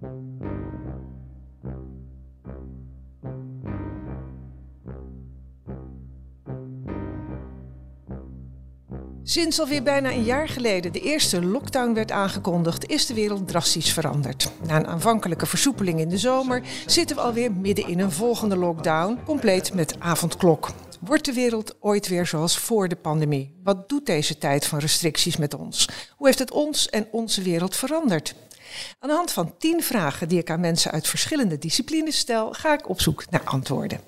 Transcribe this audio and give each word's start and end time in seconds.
Thank 0.00 0.42
you. 0.42 0.67
Sinds 9.30 9.60
alweer 9.60 9.82
bijna 9.82 10.10
een 10.10 10.24
jaar 10.24 10.48
geleden 10.48 10.92
de 10.92 11.00
eerste 11.00 11.44
lockdown 11.44 11.94
werd 11.94 12.10
aangekondigd, 12.10 12.86
is 12.86 13.06
de 13.06 13.14
wereld 13.14 13.48
drastisch 13.48 13.92
veranderd. 13.92 14.50
Na 14.66 14.76
een 14.76 14.86
aanvankelijke 14.86 15.46
versoepeling 15.46 16.00
in 16.00 16.08
de 16.08 16.18
zomer 16.18 16.62
zitten 16.86 17.16
we 17.16 17.22
alweer 17.22 17.52
midden 17.52 17.88
in 17.88 17.98
een 17.98 18.12
volgende 18.12 18.56
lockdown, 18.56 19.18
compleet 19.24 19.74
met 19.74 20.00
avondklok. 20.00 20.70
Wordt 21.00 21.24
de 21.24 21.32
wereld 21.32 21.76
ooit 21.80 22.08
weer 22.08 22.26
zoals 22.26 22.58
voor 22.58 22.88
de 22.88 22.96
pandemie? 22.96 23.54
Wat 23.62 23.88
doet 23.88 24.06
deze 24.06 24.38
tijd 24.38 24.66
van 24.66 24.78
restricties 24.78 25.36
met 25.36 25.54
ons? 25.54 25.88
Hoe 26.16 26.26
heeft 26.26 26.38
het 26.38 26.50
ons 26.50 26.88
en 26.88 27.08
onze 27.10 27.42
wereld 27.42 27.76
veranderd? 27.76 28.34
Aan 28.98 29.08
de 29.08 29.14
hand 29.14 29.32
van 29.32 29.54
tien 29.58 29.82
vragen 29.82 30.28
die 30.28 30.38
ik 30.38 30.50
aan 30.50 30.60
mensen 30.60 30.90
uit 30.90 31.08
verschillende 31.08 31.58
disciplines 31.58 32.18
stel, 32.18 32.52
ga 32.52 32.72
ik 32.72 32.88
op 32.88 33.00
zoek 33.00 33.30
naar 33.30 33.44
antwoorden. 33.44 34.00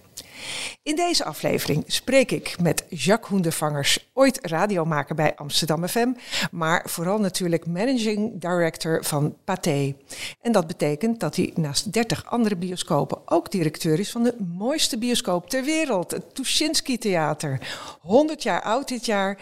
In 0.83 0.97
deze 0.97 1.25
aflevering 1.25 1.85
spreek 1.87 2.31
ik 2.31 2.57
met 2.61 2.85
Jacques 2.89 3.31
Hoendervangers, 3.31 4.11
ooit 4.13 4.39
radiomaker 4.43 5.15
bij 5.15 5.37
Amsterdam 5.37 5.89
FM, 5.89 6.09
maar 6.51 6.85
vooral 6.89 7.19
natuurlijk 7.19 7.67
managing 7.67 8.41
director 8.41 9.05
van 9.05 9.37
Pathé. 9.45 9.95
En 10.41 10.53
dat 10.53 10.67
betekent 10.67 11.21
dat 11.21 11.37
hij 11.37 11.53
naast 11.55 11.93
30 11.93 12.31
andere 12.31 12.57
bioscopen 12.57 13.19
ook 13.25 13.51
directeur 13.51 13.99
is 13.99 14.11
van 14.11 14.23
de 14.23 14.35
mooiste 14.57 14.99
bioscoop 14.99 15.51
ter 15.51 15.65
wereld, 15.65 16.11
het 16.11 16.35
Tuschinski 16.35 16.99
Theater. 16.99 17.61
100 18.01 18.43
jaar 18.43 18.63
oud 18.63 18.89
dit 18.89 19.07
jaar, 19.07 19.39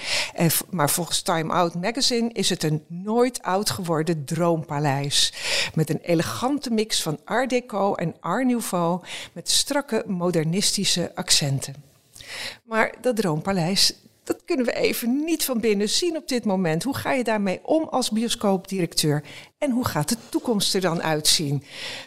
maar 0.70 0.90
volgens 0.90 1.22
Time 1.22 1.52
Out 1.52 1.74
Magazine 1.74 2.32
is 2.32 2.48
het 2.48 2.62
een 2.62 2.84
nooit 2.88 3.42
oud 3.42 3.70
geworden 3.70 4.24
droompaleis. 4.24 5.32
Met 5.74 5.90
een 5.90 6.00
elegante 6.02 6.70
mix 6.70 7.02
van 7.02 7.18
Art 7.24 7.50
Deco 7.50 7.94
en 7.94 8.14
Art 8.20 8.46
Nouveau, 8.46 9.00
met 9.32 9.50
strakke 9.50 10.04
modernistische 10.06 10.87
accenten. 11.14 11.74
Maar 12.64 12.94
dat 13.00 13.16
droompaleis, 13.16 13.94
dat 14.24 14.44
kunnen 14.44 14.66
we 14.66 14.72
even 14.72 15.24
niet 15.24 15.44
van 15.44 15.60
binnen 15.60 15.88
zien 15.88 16.16
op 16.16 16.28
dit 16.28 16.44
moment. 16.44 16.82
Hoe 16.82 16.96
ga 16.96 17.12
je 17.12 17.24
daarmee 17.24 17.60
om 17.62 17.88
als 17.90 18.10
bioscoopdirecteur? 18.10 19.22
En 19.58 19.70
hoe 19.70 19.86
gaat 19.86 20.08
de 20.08 20.16
toekomst 20.28 20.74
er 20.74 20.80
dan 20.80 21.02
uitzien? 21.02 21.62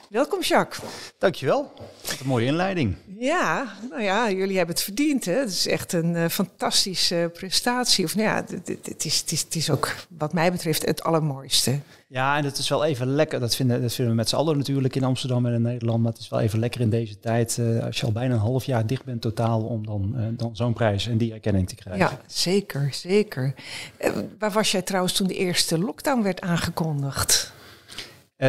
Welkom 0.10 0.42
Jacques. 0.42 0.90
Dankjewel. 1.18 1.72
Wat 2.02 2.20
een 2.20 2.28
mooie 2.28 2.46
inleiding. 2.46 2.96
Ja, 3.18 3.74
nou 3.90 4.02
ja, 4.02 4.32
jullie 4.32 4.58
hebben 4.58 4.76
het 4.76 4.84
verdiend. 4.84 5.26
Hè? 5.26 5.34
Het 5.34 5.50
is 5.50 5.68
echt 5.68 5.94
een 5.94 6.16
uh, 6.16 6.28
fantastische 6.28 7.30
prestatie. 7.34 8.06
Of 8.06 8.16
nou 8.16 8.28
ja, 8.28 8.46
het 8.84 9.06
is, 9.06 9.20
het, 9.20 9.32
is, 9.32 9.42
het 9.42 9.56
is 9.56 9.70
ook 9.70 9.96
wat 10.18 10.34
mij 10.34 10.52
betreft 10.52 10.86
het 10.86 11.04
allermooiste. 11.04 11.80
Ja, 12.08 12.38
en 12.38 12.44
het 12.44 12.58
is 12.58 12.70
wel 12.70 12.86
even 12.86 13.08
lekker. 13.08 13.40
Dat 13.40 13.56
vinden, 13.56 13.82
dat 13.82 13.94
vinden 13.94 14.14
we 14.14 14.20
met 14.20 14.30
z'n 14.30 14.36
allen 14.36 14.58
natuurlijk 14.58 14.96
in 14.96 15.04
Amsterdam 15.04 15.46
en 15.46 15.54
in 15.54 15.62
Nederland. 15.62 16.04
Maar 16.04 16.12
het 16.12 16.22
is 16.22 16.30
wel 16.30 16.40
even 16.40 16.60
lekker 16.60 16.82
in 16.82 16.90
deze 16.90 17.20
tijd. 17.20 17.58
Uh, 17.60 17.84
als 17.84 18.00
je 18.00 18.06
al 18.06 18.12
bijna 18.12 18.34
een 18.34 18.40
half 18.40 18.66
jaar 18.66 18.88
dicht 18.88 19.04
bent 19.04 19.22
totaal 19.22 19.62
om 19.62 19.86
dan, 19.86 20.14
uh, 20.16 20.26
dan 20.32 20.56
zo'n 20.56 20.74
prijs 20.74 21.08
en 21.08 21.18
die 21.18 21.34
erkenning 21.34 21.68
te 21.68 21.76
krijgen. 21.76 22.02
Ja, 22.02 22.20
zeker, 22.28 22.94
zeker. 22.94 23.54
Waar 24.40 24.52
was 24.52 24.72
jij 24.72 24.82
trouwens 24.82 25.14
toen 25.14 25.28
de 25.28 25.36
eerste 25.36 25.80
lockdown 25.80 26.22
werd 26.22 26.42
aangekondigd? 26.42 27.41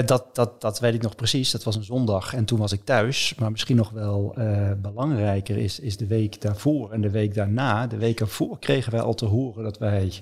Dat, 0.05 0.25
dat, 0.33 0.61
dat 0.61 0.81
weet 0.81 0.95
ik 0.95 1.03
nog 1.03 1.15
precies. 1.15 1.51
Dat 1.51 1.63
was 1.63 1.77
een 1.77 1.85
zondag 1.85 2.35
en 2.35 2.45
toen 2.45 2.59
was 2.59 2.73
ik 2.73 2.85
thuis. 2.85 3.35
Maar 3.39 3.51
misschien 3.51 3.77
nog 3.77 3.91
wel 3.91 4.35
belangrijker 4.83 5.57
is, 5.57 5.81
is 5.81 5.97
de 5.97 6.07
week 6.07 6.41
daarvoor 6.41 6.93
en 6.93 7.01
de 7.01 7.11
week 7.11 7.35
daarna. 7.35 7.87
De 7.87 7.97
week 7.97 8.21
ervoor 8.21 8.59
kregen 8.59 8.93
wij 8.93 9.01
al 9.01 9.15
te 9.15 9.27
horen 9.27 9.65
dat 9.65 9.79
wij 9.79 10.13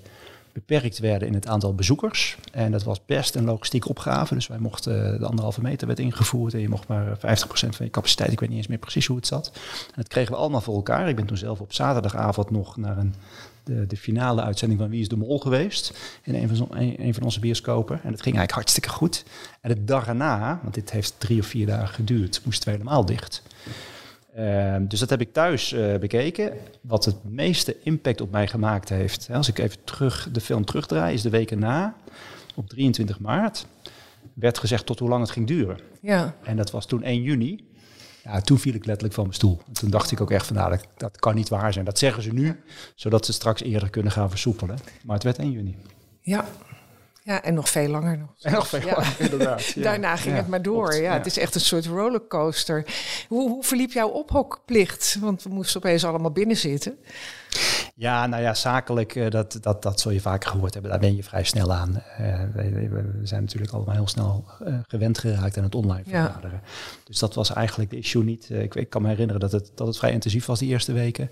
beperkt 0.53 0.99
werden 0.99 1.29
in 1.29 1.35
het 1.35 1.47
aantal 1.47 1.75
bezoekers. 1.75 2.37
En 2.53 2.73
dat 2.73 2.83
was 2.83 3.05
best 3.07 3.35
een 3.35 3.45
logistieke 3.45 3.89
opgave. 3.89 4.35
Dus 4.35 4.47
wij 4.47 4.59
mochten, 4.59 5.19
de 5.19 5.27
anderhalve 5.27 5.61
meter 5.61 5.87
werd 5.87 5.99
ingevoerd 5.99 6.55
en 6.55 6.61
je 6.61 6.69
mocht 6.69 6.89
maar 6.89 7.17
50% 7.17 7.21
van 7.51 7.85
je 7.85 7.91
capaciteit. 7.91 8.33
Ik 8.33 8.41
weet 8.41 8.49
niet 8.49 8.59
eens 8.59 8.67
meer 8.67 8.79
precies 8.79 9.07
hoe 9.07 9.17
het 9.17 9.27
zat. 9.27 9.51
En 9.87 9.95
dat 9.95 10.09
kregen 10.09 10.33
we 10.33 10.39
allemaal 10.39 10.61
voor 10.61 10.75
elkaar. 10.75 11.09
Ik 11.09 11.17
ben 11.17 11.27
toen 11.27 11.37
zelf 11.37 11.61
op 11.61 11.73
zaterdagavond 11.73 12.51
nog 12.51 12.77
naar 12.77 12.99
een, 12.99 13.15
de, 13.65 13.87
de 13.87 13.97
finale 13.97 14.43
uitzending 14.43 14.81
van 14.81 14.91
Wie 14.91 15.01
is 15.01 15.09
de 15.09 15.17
Mol 15.17 15.39
geweest. 15.39 15.99
In 16.23 16.35
een 16.35 16.57
van, 16.57 16.69
een 16.77 17.15
van 17.15 17.23
onze 17.23 17.41
bioscopen. 17.41 17.95
En 17.95 18.11
dat 18.11 18.23
ging 18.23 18.37
eigenlijk 18.37 18.53
hartstikke 18.53 18.89
goed. 18.89 19.25
En 19.61 19.69
de 19.69 19.85
dag 19.85 20.07
erna, 20.07 20.61
want 20.63 20.75
dit 20.75 20.91
heeft 20.91 21.15
drie 21.19 21.41
of 21.41 21.47
vier 21.47 21.67
dagen 21.67 21.95
geduurd, 21.95 22.41
moesten 22.45 22.69
we 22.69 22.77
helemaal 22.77 23.05
dicht. 23.05 23.43
Uh, 24.39 24.77
dus 24.81 25.01
dat 25.01 25.11
heb 25.11 25.21
ik 25.21 25.33
thuis 25.33 25.73
uh, 25.73 25.97
bekeken. 25.97 26.53
Wat 26.81 27.05
het 27.05 27.25
meeste 27.25 27.77
impact 27.83 28.21
op 28.21 28.31
mij 28.31 28.47
gemaakt 28.49 28.89
heeft, 28.89 29.27
hè, 29.27 29.35
als 29.35 29.49
ik 29.49 29.59
even 29.59 29.85
terug, 29.85 30.29
de 30.33 30.41
film 30.41 30.65
terugdraai, 30.65 31.15
is 31.15 31.23
de 31.23 31.31
week 31.31 31.51
erna, 31.51 31.97
op 32.55 32.69
23 32.69 33.21
maart, 33.21 33.67
werd 34.35 34.59
gezegd 34.59 34.87
tot 34.87 34.99
hoe 34.99 35.09
lang 35.09 35.21
het 35.21 35.31
ging 35.31 35.47
duren. 35.47 35.79
Ja. 36.01 36.35
En 36.43 36.57
dat 36.57 36.71
was 36.71 36.87
toen 36.87 37.03
1 37.03 37.23
juni. 37.23 37.69
Ja, 38.25 38.41
toen 38.41 38.59
viel 38.59 38.75
ik 38.75 38.85
letterlijk 38.85 39.15
van 39.15 39.25
mijn 39.25 39.37
stoel. 39.37 39.61
En 39.67 39.73
toen 39.73 39.91
dacht 39.91 40.11
ik 40.11 40.21
ook 40.21 40.31
echt 40.31 40.47
van, 40.47 40.57
nou, 40.57 40.71
dat, 40.71 40.87
dat 40.97 41.19
kan 41.19 41.35
niet 41.35 41.49
waar 41.49 41.73
zijn. 41.73 41.85
Dat 41.85 41.99
zeggen 41.99 42.23
ze 42.23 42.33
nu, 42.33 42.61
zodat 42.95 43.27
ze 43.27 43.33
straks 43.33 43.63
eerder 43.63 43.91
kunnen 43.91 44.13
gaan 44.13 44.31
versoepelen. 44.31 44.79
Maar 45.05 45.15
het 45.15 45.25
werd 45.25 45.39
1 45.39 45.51
juni. 45.51 45.77
Ja, 46.21 46.45
ja, 47.31 47.43
en 47.43 47.55
nog 47.55 47.69
veel 47.69 47.89
langer 47.89 48.19
nog. 48.19 48.29
En 48.41 48.53
nog 48.53 48.69
veel 48.69 48.81
Ja. 48.81 48.87
langer, 48.95 49.15
inderdaad. 49.19 49.65
Ja. 49.65 49.83
Daarna 49.83 50.17
ging 50.17 50.35
Ja, 50.35 50.41
het 50.41 50.49
maar 50.49 50.63
door. 50.63 50.89
klopt. 50.89 51.03
Ja, 51.05 51.13
Het 51.13 51.27
is 51.27 51.39
echt 51.39 51.55
een 51.55 51.61
soort 51.61 51.87
rollercoaster. 51.87 52.85
Hoe, 53.29 53.49
hoe 53.51 53.65
verliep 53.65 53.93
jouw 53.93 54.09
ophokplicht? 54.09 55.17
Want 55.21 55.43
we 55.43 55.49
moesten 55.51 55.77
opeens 55.77 56.05
allemaal 56.05 56.31
binnen 56.33 56.57
zitten. 56.57 56.99
Ja, 58.01 58.27
nou 58.27 58.43
ja, 58.43 58.55
zakelijk, 58.55 59.15
eh, 59.15 59.31
dat, 59.31 59.59
dat, 59.61 59.83
dat 59.83 60.01
zul 60.01 60.11
je 60.11 60.21
vaker 60.21 60.51
gehoord 60.51 60.73
hebben. 60.73 60.91
Daar 60.91 61.01
ben 61.01 61.17
je 61.17 61.23
vrij 61.23 61.45
snel 61.45 61.73
aan. 61.73 61.97
Eh, 62.17 62.41
we, 62.53 63.21
zijn 63.23 63.43
natuurlijk 63.43 63.73
allemaal 63.73 63.95
heel 63.95 64.09
snel 64.09 64.45
eh, 64.65 64.75
gewend 64.89 65.19
geraakt 65.19 65.57
aan 65.57 65.65
het 65.65 65.75
online 65.75 66.03
Ja. 66.07 66.25
vergaderen. 66.25 66.61
Dus 67.05 67.19
dat 67.19 67.35
was 67.35 67.53
eigenlijk 67.53 67.91
de 67.91 67.97
issue 67.99 68.25
niet. 68.25 68.51
Ik, 68.51 68.75
ik 68.75 68.91
kan 68.91 69.03
me 69.03 69.09
herinneren 69.09 69.41
dat 69.41 69.53
het, 69.53 69.73
dat 69.75 69.87
het 69.87 69.99
vrij 69.99 70.13
intensief 70.13 70.47
was 70.47 70.59
die 70.59 70.69
eerste 70.69 70.93
weken. 70.93 71.31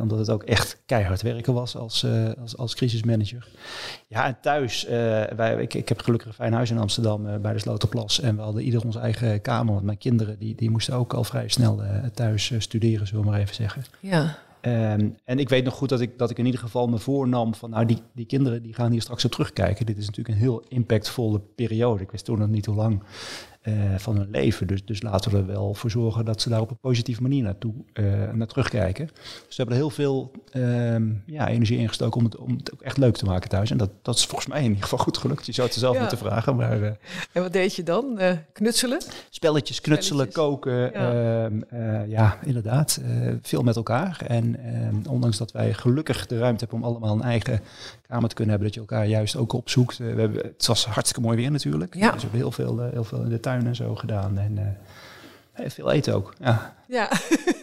Omdat 0.00 0.18
het 0.18 0.30
ook 0.30 0.42
echt 0.42 0.78
keihard 0.86 1.22
werken 1.22 1.54
was 1.54 1.76
als, 1.76 2.06
als, 2.40 2.56
als 2.56 2.74
crisismanager. 2.74 3.48
Ja, 4.06 4.26
en 4.26 4.36
thuis, 4.40 4.86
wij, 5.36 5.56
ik, 5.60 5.74
ik 5.74 5.88
heb 5.88 6.00
gelukkig 6.00 6.28
een 6.28 6.34
fijn 6.34 6.52
huis 6.52 6.70
in 6.70 6.78
Amsterdam 6.78 7.40
bij 7.42 7.52
de 7.52 7.58
Sloterplas. 7.58 8.20
En 8.20 8.36
we 8.36 8.42
hadden 8.42 8.62
ieder 8.62 8.84
onze 8.84 8.98
eigen 8.98 9.40
kamer. 9.40 9.72
Want 9.72 9.84
mijn 9.84 9.98
kinderen 9.98 10.38
die, 10.38 10.54
die 10.54 10.70
moesten 10.70 10.94
ook 10.94 11.12
al 11.14 11.24
vrij 11.24 11.48
snel 11.48 11.82
thuis 12.14 12.52
studeren, 12.58 13.06
zullen 13.06 13.24
we 13.24 13.30
maar 13.30 13.40
even 13.40 13.54
zeggen. 13.54 13.84
Ja, 14.00 14.38
Ehm, 14.66 15.08
en 15.24 15.38
ik 15.38 15.48
weet 15.48 15.64
nog 15.64 15.74
goed 15.74 15.88
dat 15.88 16.00
ik, 16.00 16.18
dat 16.18 16.30
ik 16.30 16.38
in 16.38 16.44
ieder 16.44 16.60
geval 16.60 16.86
me 16.86 16.98
voornam 16.98 17.54
van, 17.54 17.70
nou, 17.70 17.86
die, 17.86 17.98
die 18.14 18.26
kinderen 18.26 18.62
die 18.62 18.74
gaan 18.74 18.90
hier 18.90 19.00
straks 19.00 19.24
op 19.24 19.30
terugkijken. 19.30 19.86
Dit 19.86 19.98
is 19.98 20.06
natuurlijk 20.06 20.34
een 20.34 20.42
heel 20.42 20.64
impactvolle 20.68 21.40
periode. 21.40 22.02
Ik 22.02 22.10
wist 22.10 22.24
toen 22.24 22.38
nog 22.38 22.48
niet 22.48 22.66
hoe 22.66 22.74
lang 22.74 23.02
eh, 23.60 23.74
van 23.96 24.16
hun 24.16 24.30
leven. 24.30 24.66
Dus, 24.66 24.84
dus 24.84 25.02
laten 25.02 25.30
we 25.30 25.36
er 25.36 25.46
wel 25.46 25.74
voor 25.74 25.90
zorgen 25.90 26.24
dat 26.24 26.40
ze 26.40 26.48
daar 26.48 26.60
op 26.60 26.70
een 26.70 26.78
positieve 26.78 27.22
manier 27.22 27.42
naartoe, 27.42 27.74
eh, 27.92 28.32
naar 28.32 28.46
terugkijken. 28.46 29.06
Dus 29.06 29.46
we 29.48 29.54
hebben 29.56 29.74
er 29.74 29.80
heel 29.80 29.90
veel 29.90 30.30
ehm, 30.62 31.04
ja, 31.26 31.48
energie 31.48 31.78
in 31.78 31.88
gestoken 31.88 32.18
om 32.18 32.24
het, 32.24 32.36
om 32.36 32.56
het 32.56 32.72
ook 32.72 32.80
echt 32.82 32.96
leuk 32.96 33.16
te 33.16 33.24
maken 33.24 33.48
thuis. 33.48 33.70
En 33.70 33.76
dat, 33.76 33.90
dat 34.02 34.14
is 34.16 34.24
volgens 34.26 34.46
mij 34.48 34.58
in 34.58 34.64
ieder 34.68 34.82
geval 34.82 34.98
goed 34.98 35.18
gelukt. 35.18 35.46
Je 35.46 35.52
zou 35.52 35.66
het 35.66 35.74
er 35.76 35.82
zelf 35.82 35.94
Ja. 35.94 36.00
moeten 36.00 36.18
vragen, 36.18 36.56
maar... 36.56 36.82
eh, 36.82 36.90
en 37.32 37.42
wat 37.42 37.52
deed 37.52 37.74
je 37.74 37.82
dan? 37.82 38.18
Eh, 38.18 38.32
knutselen? 38.52 39.00
Spelletjes, 39.30 39.80
knutselen, 39.80 40.26
Spelletjes. 40.30 40.62
koken. 40.62 40.90
Ja. 40.92 41.48
Ja, 41.78 42.02
ja 42.02 42.38
inderdaad. 42.44 43.00
eh, 43.04 43.32
veel 43.42 43.62
met 43.62 43.76
elkaar. 43.76 44.20
En 44.26 44.56
ehm, 44.64 44.94
ondanks 45.12 45.36
dat 45.36 45.52
wij 45.52 45.74
gelukkig 45.74 46.26
de 46.26 46.38
ruimte 46.38 46.64
hebben 46.64 46.78
om 46.78 46.84
allemaal 46.90 47.14
een 47.14 47.22
eigen 47.22 47.60
kamer 48.08 48.28
te 48.28 48.34
kunnen 48.34 48.54
hebben, 48.54 48.72
dat 48.72 48.74
je 48.74 48.80
elkaar 48.90 49.06
juist 49.06 49.36
ook 49.36 49.52
opzoekt. 49.52 50.00
Eh, 50.00 50.14
we 50.14 50.20
hebben, 50.20 50.42
het 50.42 50.66
was 50.66 50.86
hartstikke 50.86 51.26
mooi 51.26 51.36
weer 51.36 51.50
natuurlijk. 51.50 51.94
Ja. 51.94 52.00
Dus 52.10 52.14
we 52.14 52.20
hebben 52.20 52.38
heel 52.40 52.50
veel, 52.52 52.80
eh, 52.82 52.92
heel 52.92 53.04
veel 53.04 53.22
in 53.22 53.28
de 53.28 53.40
tuin 53.40 53.66
en 53.66 53.74
zo 53.76 53.94
gedaan. 53.94 54.38
En 54.38 54.58
eh, 54.58 55.64
eh, 55.64 55.70
veel 55.70 55.90
eten 55.90 56.14
ook. 56.14 56.34
Ja. 56.40 56.74
Ja, 56.88 57.10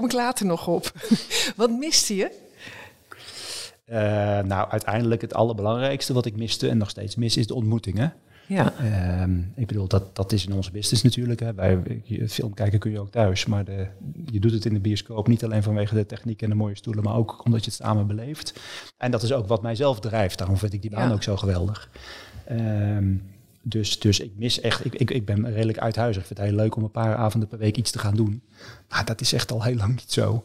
kom 0.00 0.08
ik 0.08 0.14
later 0.14 0.46
nog 0.46 0.66
op. 0.66 0.92
wat 1.56 1.70
miste 1.70 2.16
je? 2.16 2.30
Eh, 3.84 3.98
nou, 4.40 4.70
uiteindelijk 4.70 5.20
het 5.20 5.34
allerbelangrijkste 5.34 6.12
wat 6.12 6.26
ik 6.26 6.36
miste 6.36 6.68
en 6.68 6.78
nog 6.78 6.90
steeds 6.90 7.16
mis, 7.16 7.36
is 7.36 7.46
de 7.46 7.54
ontmoetingen. 7.54 8.12
Ja, 8.46 8.72
Ehm, 8.78 9.38
ik 9.54 9.66
bedoel, 9.66 9.86
dat, 9.88 10.16
dat 10.16 10.32
is 10.32 10.46
in 10.46 10.52
onze 10.52 10.70
business 10.70 11.02
natuurlijk. 11.02 11.40
Hè. 11.40 11.54
Wij, 11.54 11.78
film 12.28 12.54
kijken 12.54 12.78
kun 12.78 12.90
je 12.90 13.00
ook 13.00 13.10
thuis, 13.10 13.46
maar 13.46 13.64
de, 13.64 13.86
je 14.30 14.40
doet 14.40 14.52
het 14.52 14.64
in 14.64 14.74
de 14.74 14.80
bioscoop 14.80 15.28
niet 15.28 15.44
alleen 15.44 15.62
vanwege 15.62 15.94
de 15.94 16.06
techniek 16.06 16.42
en 16.42 16.48
de 16.48 16.54
mooie 16.54 16.76
stoelen, 16.76 17.04
maar 17.04 17.14
ook 17.14 17.44
omdat 17.44 17.64
je 17.64 17.70
het 17.70 17.80
samen 17.80 18.06
beleeft. 18.06 18.60
En 18.96 19.10
dat 19.10 19.22
is 19.22 19.32
ook 19.32 19.46
wat 19.46 19.62
mijzelf 19.62 20.00
drijft. 20.00 20.38
Daarom 20.38 20.56
vind 20.56 20.72
ik 20.72 20.82
die 20.82 20.90
baan 20.90 21.08
Ja. 21.08 21.14
ook 21.14 21.22
zo 21.22 21.36
geweldig. 21.36 21.90
Ehm, 22.44 23.14
dus, 23.62 23.98
dus 23.98 24.20
ik 24.20 24.32
mis 24.36 24.60
echt, 24.60 24.84
ik, 24.84 24.94
ik, 24.94 25.10
ik 25.10 25.24
ben 25.24 25.52
redelijk 25.52 25.78
uithuizig. 25.78 26.20
Ik 26.22 26.26
vind 26.26 26.38
het 26.38 26.48
heel 26.48 26.56
leuk 26.56 26.76
om 26.76 26.82
een 26.82 26.90
paar 26.90 27.16
avonden 27.16 27.48
per 27.48 27.58
week 27.58 27.76
iets 27.76 27.90
te 27.90 27.98
gaan 27.98 28.14
doen. 28.14 28.42
Maar 28.88 29.04
dat 29.04 29.20
is 29.20 29.32
echt 29.32 29.52
al 29.52 29.62
heel 29.62 29.74
lang 29.76 29.90
niet 29.90 30.12
zo. 30.12 30.40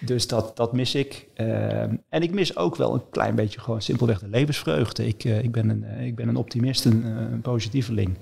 Dus 0.00 0.26
dat, 0.26 0.56
dat 0.56 0.72
mis 0.72 0.94
ik. 0.94 1.26
Ehm, 1.34 1.96
en 2.08 2.22
ik 2.22 2.32
mis 2.32 2.56
ook 2.56 2.76
wel 2.76 2.94
een 2.94 3.10
klein 3.10 3.34
beetje 3.34 3.60
gewoon 3.60 3.82
simpelweg 3.82 4.18
de 4.18 4.28
levensvreugde. 4.28 5.06
Ik, 5.06 5.24
eh, 5.24 5.42
ik, 5.42 5.52
ben, 5.52 5.68
een, 5.68 5.84
eh, 5.84 6.06
ik 6.06 6.16
ben 6.16 6.28
een 6.28 6.36
optimist, 6.36 6.84
een, 6.84 7.04
eh, 7.04 7.10
een 7.10 7.40
positieveling. 7.40 8.18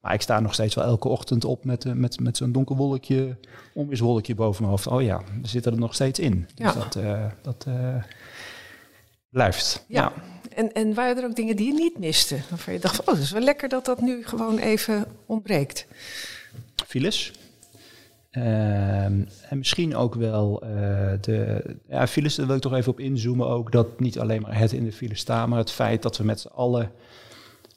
Maar 0.00 0.14
ik 0.14 0.20
sta 0.22 0.40
nog 0.40 0.54
steeds 0.54 0.74
wel 0.74 0.84
elke 0.84 1.08
ochtend 1.08 1.44
op 1.44 1.64
met, 1.64 1.94
met, 1.94 2.20
met 2.20 2.36
zo'n 2.36 2.52
donker 2.52 2.76
wolkje, 2.76 3.36
onweerswolkje 3.74 4.34
boven 4.34 4.62
mijn 4.62 4.74
hoofd. 4.74 4.86
Oh 4.86 5.02
ja, 5.02 5.22
we 5.42 5.48
zitten 5.48 5.72
er 5.72 5.78
nog 5.78 5.94
steeds 5.94 6.18
in. 6.18 6.46
Dus 6.54 6.72
Ja. 6.72 6.72
dat, 6.72 6.98
dat 7.42 7.66
blijft. 9.30 9.84
ja. 9.88 10.12
En, 10.54 10.72
en 10.72 10.94
waren 10.94 11.16
er 11.16 11.24
ook 11.24 11.36
dingen 11.36 11.56
die 11.56 11.66
je 11.66 11.72
niet 11.72 11.98
miste? 11.98 12.38
Waarvan 12.50 12.72
je 12.72 12.80
dacht, 12.80 12.96
van, 12.96 13.04
oh, 13.06 13.14
dat 13.14 13.22
is 13.22 13.30
wel 13.30 13.42
lekker 13.42 13.68
dat 13.68 13.84
dat 13.84 14.00
nu 14.00 14.24
gewoon 14.24 14.58
even 14.58 15.06
ontbreekt. 15.26 15.86
Files. 16.86 17.32
Ehm, 18.30 19.22
en 19.48 19.58
misschien 19.58 19.96
ook 19.96 20.14
wel 20.14 20.64
uh, 20.64 20.70
de 21.20 21.62
ja, 21.88 22.06
files, 22.06 22.34
daar 22.34 22.46
wil 22.46 22.56
ik 22.56 22.62
toch 22.62 22.74
even 22.74 22.92
op 22.92 23.00
inzoomen 23.00 23.46
ook. 23.46 23.72
Dat 23.72 24.00
niet 24.00 24.18
alleen 24.18 24.42
maar 24.42 24.58
het 24.58 24.72
in 24.72 24.84
de 24.84 24.92
file 24.92 25.14
staan, 25.14 25.48
maar 25.48 25.58
het 25.58 25.70
feit 25.70 26.02
dat 26.02 26.16
we 26.16 26.24
met 26.24 26.40
z'n 26.40 26.48
allen 26.48 26.92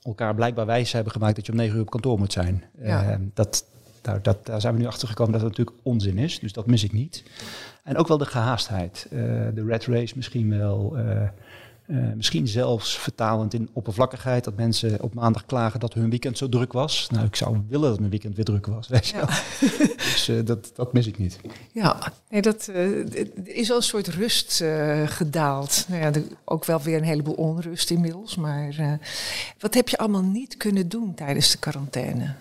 elkaar 0.04 0.36
blijkbaar 0.36 0.66
wijs 0.66 0.92
hebben 0.92 1.12
gemaakt 1.12 1.36
dat 1.36 1.46
je 1.46 1.52
om 1.52 1.58
negen 1.58 1.75
uur 1.75 1.81
op 1.81 1.90
kantoor 1.90 2.18
moet 2.18 2.34
zijn. 2.34 2.64
Ja. 2.81 3.10
Ehm, 3.10 3.22
dat, 3.34 3.66
nou, 4.04 4.20
dat, 4.22 4.46
daar 4.46 4.62
zijn 4.62 4.74
we 4.74 4.80
nu 4.80 4.88
achter 4.88 5.08
gekomen 5.08 5.31
dat 5.31 5.42
dat 5.42 5.50
natuurlijk 5.50 5.78
onzin 5.84 6.18
is. 6.18 6.40
Dus 6.40 6.54
dat 6.54 6.68
mis 6.68 6.84
ik 6.84 6.92
niet. 6.92 7.24
En 7.84 7.98
ook 7.98 8.08
wel 8.08 8.18
de 8.18 8.25
gehaastheid. 8.25 9.08
Uh, 9.12 9.20
de 9.54 9.64
red 9.66 9.86
race 9.86 10.14
misschien 10.16 10.58
wel. 10.58 10.98
Uh, 11.94 12.04
uh, 12.04 12.13
misschien 12.13 12.48
zelfs 12.48 12.98
vertalend 12.98 13.54
in 13.54 13.69
oppervlakkigheid. 13.74 14.44
Dat 14.44 14.56
mensen 14.56 15.01
op 15.01 15.13
maandag 15.13 15.45
klagen 15.45 15.80
dat 15.80 15.94
hun 15.94 16.10
weekend 16.10 16.38
zo 16.38 16.50
druk 16.50 16.74
was. 16.74 17.07
Nou, 17.12 17.25
ik 17.25 17.36
zou 17.36 17.62
willen 17.68 17.90
dat 17.90 18.00
mijn 18.00 18.12
weekend 18.12 18.36
weer 18.36 18.45
druk 18.45 18.66
was. 18.66 18.88
Weet 18.88 19.07
je 19.07 19.18
ja. 19.18 19.25
dus 20.12 20.30
uh, 20.30 20.45
dat, 20.45 20.72
dat 20.75 20.94
mis 20.94 21.07
ik 21.07 21.18
niet. 21.18 21.40
Ja, 21.72 22.13
nee, 22.30 22.42
dat 22.42 22.69
uh, 22.75 23.06
is 23.44 23.68
wel 23.68 23.78
een 23.78 23.84
soort 23.84 24.07
rust 24.07 24.63
gedaald. 25.06 25.86
Nou 25.88 26.01
ja, 26.01 26.13
er, 26.13 26.24
ook 26.44 26.66
wel 26.66 26.81
weer 26.81 26.98
een 26.98 27.04
heleboel 27.04 27.34
onrust 27.34 27.92
inmiddels. 27.92 28.36
Maar 28.36 29.00
wat 29.60 29.74
heb 29.74 29.89
je 29.89 29.98
allemaal 29.98 30.24
niet 30.24 30.57
kunnen 30.57 30.89
doen 30.89 31.13
tijdens 31.13 31.51
de 31.51 31.57
quarantaine? 31.57 32.34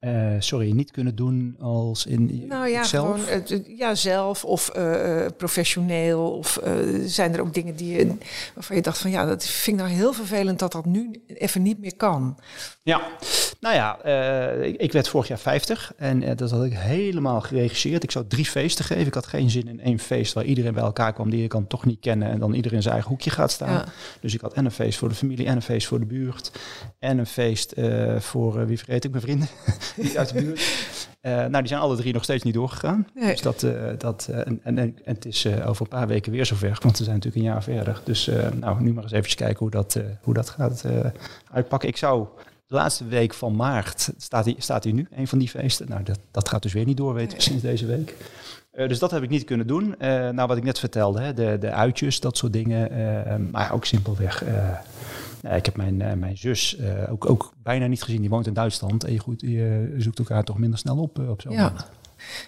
Uh, 0.00 0.34
sorry, 0.38 0.70
niet 0.70 0.90
kunnen 0.90 1.14
doen 1.14 1.56
als 1.60 2.06
in 2.06 2.46
nou 2.48 2.68
ja, 2.68 2.84
zelf? 2.84 3.24
Gewoon, 3.24 3.42
uh, 3.50 3.78
ja, 3.78 3.94
zelf 3.94 4.44
of 4.44 4.70
uh, 4.76 5.26
professioneel. 5.36 6.30
Of 6.30 6.60
zijn 7.04 7.34
er 7.34 7.40
ook 7.40 7.54
dingen 7.54 7.76
die 7.76 7.96
je, 7.96 8.14
waarvan 8.54 8.76
je 8.76 8.82
dacht 8.82 8.98
van 8.98 9.10
ja, 9.10 9.26
dat 9.26 9.46
vind 9.46 9.78
ik 9.78 9.84
nou 9.84 9.96
heel 9.96 10.12
vervelend 10.12 10.58
dat 10.58 10.72
dat 10.72 10.84
nu 10.84 11.22
even 11.26 11.62
niet 11.62 11.78
meer 11.78 11.96
kan. 11.96 12.38
Ja, 12.82 13.02
nou 13.60 13.74
ja, 13.74 14.02
ik, 14.62 14.80
ik, 14.80 14.92
werd 14.92 15.08
vorig 15.08 15.28
jaar 15.28 15.38
50 15.38 15.92
en 15.96 16.36
dat 16.36 16.50
had 16.50 16.64
ik 16.64 16.72
helemaal 16.72 17.40
geregisseerd. 17.40 18.02
Ik 18.02 18.10
zou 18.10 18.26
drie 18.26 18.44
feesten 18.44 18.84
geven. 18.84 19.06
Ik 19.06 19.14
had 19.14 19.26
geen 19.26 19.50
zin 19.50 19.68
in 19.68 19.80
één 19.80 19.98
feest 19.98 20.32
waar 20.32 20.44
iedereen 20.44 20.74
bij 20.74 20.82
elkaar 20.82 21.12
kwam 21.12 21.30
die 21.30 21.42
je 21.42 21.48
kan 21.48 21.66
toch 21.66 21.84
niet 21.84 22.00
kennen 22.00 22.30
en 22.30 22.38
dan 22.38 22.54
iedereen 22.54 22.76
in 22.76 22.82
zijn 22.82 22.94
eigen 22.94 23.12
hoekje 23.12 23.30
gaat 23.30 23.50
staan. 23.50 23.72
Ja. 23.72 23.84
Dus 24.20 24.34
ik 24.34 24.40
had 24.40 24.52
en 24.52 24.64
een 24.64 24.70
feest 24.70 24.98
voor 24.98 25.08
de 25.08 25.14
familie 25.14 25.46
en 25.46 25.56
een 25.56 25.62
feest 25.62 25.86
voor 25.86 25.98
de 25.98 26.06
buurt 26.06 26.52
en 26.98 27.18
een 27.18 27.26
feest 27.26 27.74
voor, 28.18 28.66
wie 28.66 28.78
vergeet 28.78 29.04
ik, 29.04 29.10
mijn 29.10 29.22
vrienden 29.22 29.48
niet 30.02 30.18
uit 30.18 30.32
de 30.32 30.42
buurt. 30.42 30.60
Uh, 31.22 31.32
nou, 31.32 31.58
die 31.58 31.66
zijn 31.66 31.80
alle 31.80 31.96
drie 31.96 32.12
nog 32.12 32.22
steeds 32.22 32.42
niet 32.42 32.54
doorgegaan. 32.54 33.06
Nee. 33.14 33.30
Dus 33.30 33.40
dat, 33.40 33.62
uh, 33.62 33.72
dat, 33.98 34.26
uh, 34.30 34.38
en, 34.38 34.60
en, 34.62 34.78
en, 34.78 34.96
het 35.04 35.24
is 35.24 35.46
over 35.46 35.82
een 35.82 35.88
paar 35.88 36.06
weken 36.06 36.32
weer 36.32 36.46
zover, 36.46 36.78
want 36.82 36.98
we 36.98 37.04
zijn 37.04 37.16
natuurlijk 37.16 37.44
een 37.44 37.52
jaar 37.52 37.62
verder. 37.62 38.00
Dus 38.04 38.30
nou, 38.54 38.82
nu 38.82 38.92
maar 38.92 39.02
eens 39.02 39.12
even 39.12 39.36
kijken 39.36 39.58
hoe 39.58 39.70
dat, 39.70 40.00
hoe 40.22 40.34
dat 40.34 40.50
gaat 40.50 40.84
uitpakken. 41.52 41.88
Ik 41.88 41.96
zou 41.96 42.26
de 42.66 42.74
laatste 42.74 43.06
week 43.06 43.34
van 43.34 43.56
maart, 43.56 44.10
staat 44.16 44.44
hij, 44.44 44.54
staat 44.58 44.84
hij 44.84 44.92
nu, 44.92 45.06
een 45.10 45.28
van 45.28 45.38
die 45.38 45.48
feesten. 45.48 45.88
Nou, 45.88 46.02
dat, 46.02 46.18
dat 46.30 46.48
gaat 46.48 46.62
dus 46.62 46.72
weer 46.72 46.84
niet 46.84 46.96
door, 46.96 47.14
weten 47.14 47.36
we, 47.36 47.42
sinds 47.42 47.62
deze 47.62 47.86
week. 47.86 48.14
dus 48.72 48.98
dat 48.98 49.10
heb 49.10 49.22
ik 49.22 49.28
niet 49.28 49.44
kunnen 49.44 49.66
doen. 49.66 49.94
nou, 49.98 50.46
wat 50.46 50.56
ik 50.56 50.64
net 50.64 50.78
vertelde, 50.78 51.20
hè, 51.20 51.34
de, 51.34 51.56
de 51.60 51.70
uitjes, 51.70 52.20
dat 52.20 52.36
soort 52.36 52.52
dingen. 52.52 53.50
maar 53.50 53.72
ook 53.72 53.84
simpelweg 53.84 54.42
ik 55.42 55.64
heb 55.64 55.76
mijn, 55.76 56.00
uh, 56.00 56.12
mijn 56.12 56.36
zus 56.36 56.76
uh, 56.80 57.12
ook, 57.12 57.30
ook 57.30 57.52
bijna 57.62 57.86
niet 57.86 58.02
gezien. 58.02 58.20
Die 58.20 58.30
woont 58.30 58.46
in 58.46 58.54
Duitsland. 58.54 59.04
En 59.04 59.12
je, 59.12 59.18
goed, 59.18 59.40
je 59.40 59.94
zoekt 59.98 60.18
elkaar 60.18 60.44
toch 60.44 60.58
minder 60.58 60.78
snel 60.78 60.96
op 60.96 61.18
uh, 61.18 61.30
op 61.30 61.40
zo'n 61.40 61.52
ja. 61.52 61.62
moment. 61.62 61.90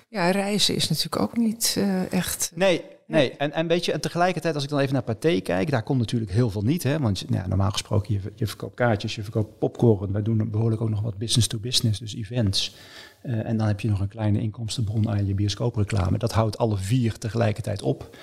Ja, 0.08 0.30
reizen 0.30 0.74
is 0.74 0.88
natuurlijk 0.88 1.22
ook 1.22 1.36
niet 1.36 1.80
echt... 2.10 2.52
Nee, 2.54 2.82
nee. 3.06 3.36
En, 3.36 3.52
en 3.52 3.66
weet 3.66 3.84
je, 3.84 3.92
en 3.92 4.00
tegelijkertijd 4.00 4.54
als 4.54 4.64
ik 4.64 4.70
dan 4.70 4.78
even 4.78 4.92
naar 4.92 5.02
Pathé 5.02 5.40
kijk, 5.40 5.70
daar 5.70 5.82
komt 5.82 5.98
natuurlijk 5.98 6.32
heel 6.32 6.50
veel 6.50 6.62
niet. 6.62 6.82
Hè? 6.82 6.98
Want 6.98 7.24
ja, 7.30 7.46
normaal 7.46 7.70
gesproken, 7.70 8.14
je, 8.14 8.20
je 8.34 8.46
verkoopt 8.46 8.74
kaartjes, 8.74 9.14
je 9.14 9.22
verkoopt 9.22 9.58
popcorn. 9.58 10.12
Wij 10.12 10.22
doen 10.22 10.50
behoorlijk 10.50 10.80
ook 10.80 10.90
nog 10.90 11.00
wat 11.00 11.18
business 11.18 11.48
to 11.48 11.58
business, 11.58 12.00
dus 12.00 12.14
events. 12.14 12.76
Uh, 13.22 13.46
en 13.46 13.56
dan 13.56 13.66
heb 13.66 13.80
je 13.80 13.88
nog 13.88 14.00
een 14.00 14.08
kleine 14.08 14.40
inkomstenbron 14.40 15.08
aan 15.08 15.26
je 15.26 15.34
bioscoopreclame. 15.34 16.18
Dat 16.18 16.32
houdt 16.32 16.58
alle 16.58 16.76
vier 16.76 17.18
tegelijkertijd 17.18 17.82
op. 17.82 18.16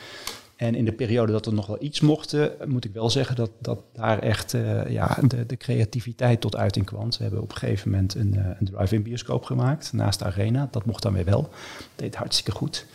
En 0.56 0.76
in 0.76 0.86
de 0.86 0.92
periode 0.92 1.32
dat 1.32 1.46
er 1.46 1.54
nog 1.54 1.68
wel 1.68 1.84
iets 1.84 2.00
mochten, 2.00 2.52
moet 2.66 2.86
ik 2.86 2.94
wel 2.94 3.10
zeggen 3.10 3.36
dat, 3.36 3.52
dat 3.60 3.80
daar 3.94 4.20
echt 4.20 4.54
uh, 4.54 4.90
ja, 4.90 5.18
de, 5.28 5.46
de, 5.46 5.58
creativiteit 5.58 6.42
tot 6.42 6.56
uiting 6.56 6.86
kwam. 6.86 7.10
We 7.10 7.16
hebben 7.20 7.42
op 7.42 7.52
een 7.52 7.58
gegeven 7.58 7.92
moment 7.92 8.16
een, 8.16 8.34
uh, 8.36 8.48
een 8.60 8.66
drive-in 8.66 9.04
bioscoop 9.04 9.44
gemaakt 9.44 9.94
naast 9.94 10.20
de 10.20 10.26
arena. 10.26 10.68
Dat 10.72 10.86
mocht 10.86 11.04
dan 11.04 11.14
weer 11.14 11.26
wel. 11.26 11.42
Dat 11.42 11.52
deed 11.96 12.16
hartstikke 12.16 12.52
goed. 12.52 12.86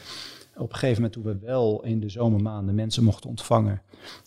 Op 0.61 0.73
een 0.73 0.79
gegeven 0.79 1.03
moment 1.03 1.13
toen 1.13 1.23
we 1.23 1.47
wel 1.47 1.83
in 1.85 2.01
de 2.01 2.09
zomermaanden 2.09 2.75
mensen 2.75 3.05
mochten 3.05 3.31
ontvangen, 3.31 3.83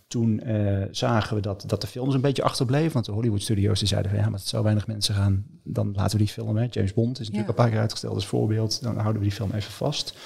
toen 0.07 0.41
uh, 0.47 0.83
zagen 0.91 1.35
we 1.35 1.41
dat, 1.41 1.63
dat 1.67 1.81
de 1.81 1.87
films 1.87 2.13
een 2.13 2.21
beetje 2.21 2.43
achterbleven. 2.43 2.93
Want 2.93 3.05
de 3.05 3.11
Hollywood 3.11 3.41
studios 3.41 3.79
die 3.79 3.87
zeiden 3.87 4.11
van 4.11 4.19
ja, 4.19 4.29
maar 4.29 4.39
het 4.39 4.47
zo 4.47 4.63
weinig 4.63 4.87
mensen 4.87 5.15
gaan, 5.15 5.45
dan 5.63 5.93
laten 5.95 6.17
we 6.17 6.23
die 6.23 6.33
film. 6.33 6.57
Hè. 6.57 6.67
James 6.69 6.93
Bond 6.93 7.19
is 7.19 7.29
natuurlijk 7.29 7.43
ja. 7.43 7.49
een 7.49 7.63
paar 7.63 7.69
keer 7.69 7.79
uitgesteld 7.79 8.15
als 8.15 8.25
voorbeeld. 8.25 8.81
Dan 8.81 8.97
houden 8.97 9.21
we 9.21 9.27
die 9.27 9.37
film 9.37 9.51
even 9.51 9.71
vast. 9.71 10.17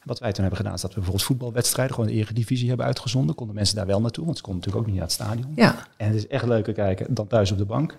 En 0.00 0.06
wat 0.06 0.18
wij 0.18 0.32
toen 0.32 0.40
hebben 0.40 0.60
gedaan 0.60 0.74
is 0.74 0.80
dat 0.80 0.90
we 0.90 0.96
bijvoorbeeld 0.96 1.26
voetbalwedstrijden 1.26 1.94
gewoon 1.94 2.10
de 2.10 2.16
eredivisie 2.16 2.68
hebben 2.68 2.86
uitgezonden. 2.86 3.34
Konden 3.34 3.54
mensen 3.54 3.76
daar 3.76 3.86
wel 3.86 4.00
naartoe, 4.00 4.24
want 4.24 4.36
ze 4.36 4.42
konden 4.42 4.60
natuurlijk 4.60 4.88
ook 4.88 4.92
niet 4.92 5.00
naar 5.00 5.10
het 5.10 5.20
stadion. 5.20 5.52
Ja. 5.56 5.86
En 5.96 6.06
het 6.06 6.16
is 6.16 6.26
echt 6.26 6.46
leuker 6.46 6.72
kijken 6.72 7.14
dan 7.14 7.26
thuis 7.26 7.52
op 7.52 7.58
de 7.58 7.64
bank. 7.64 7.96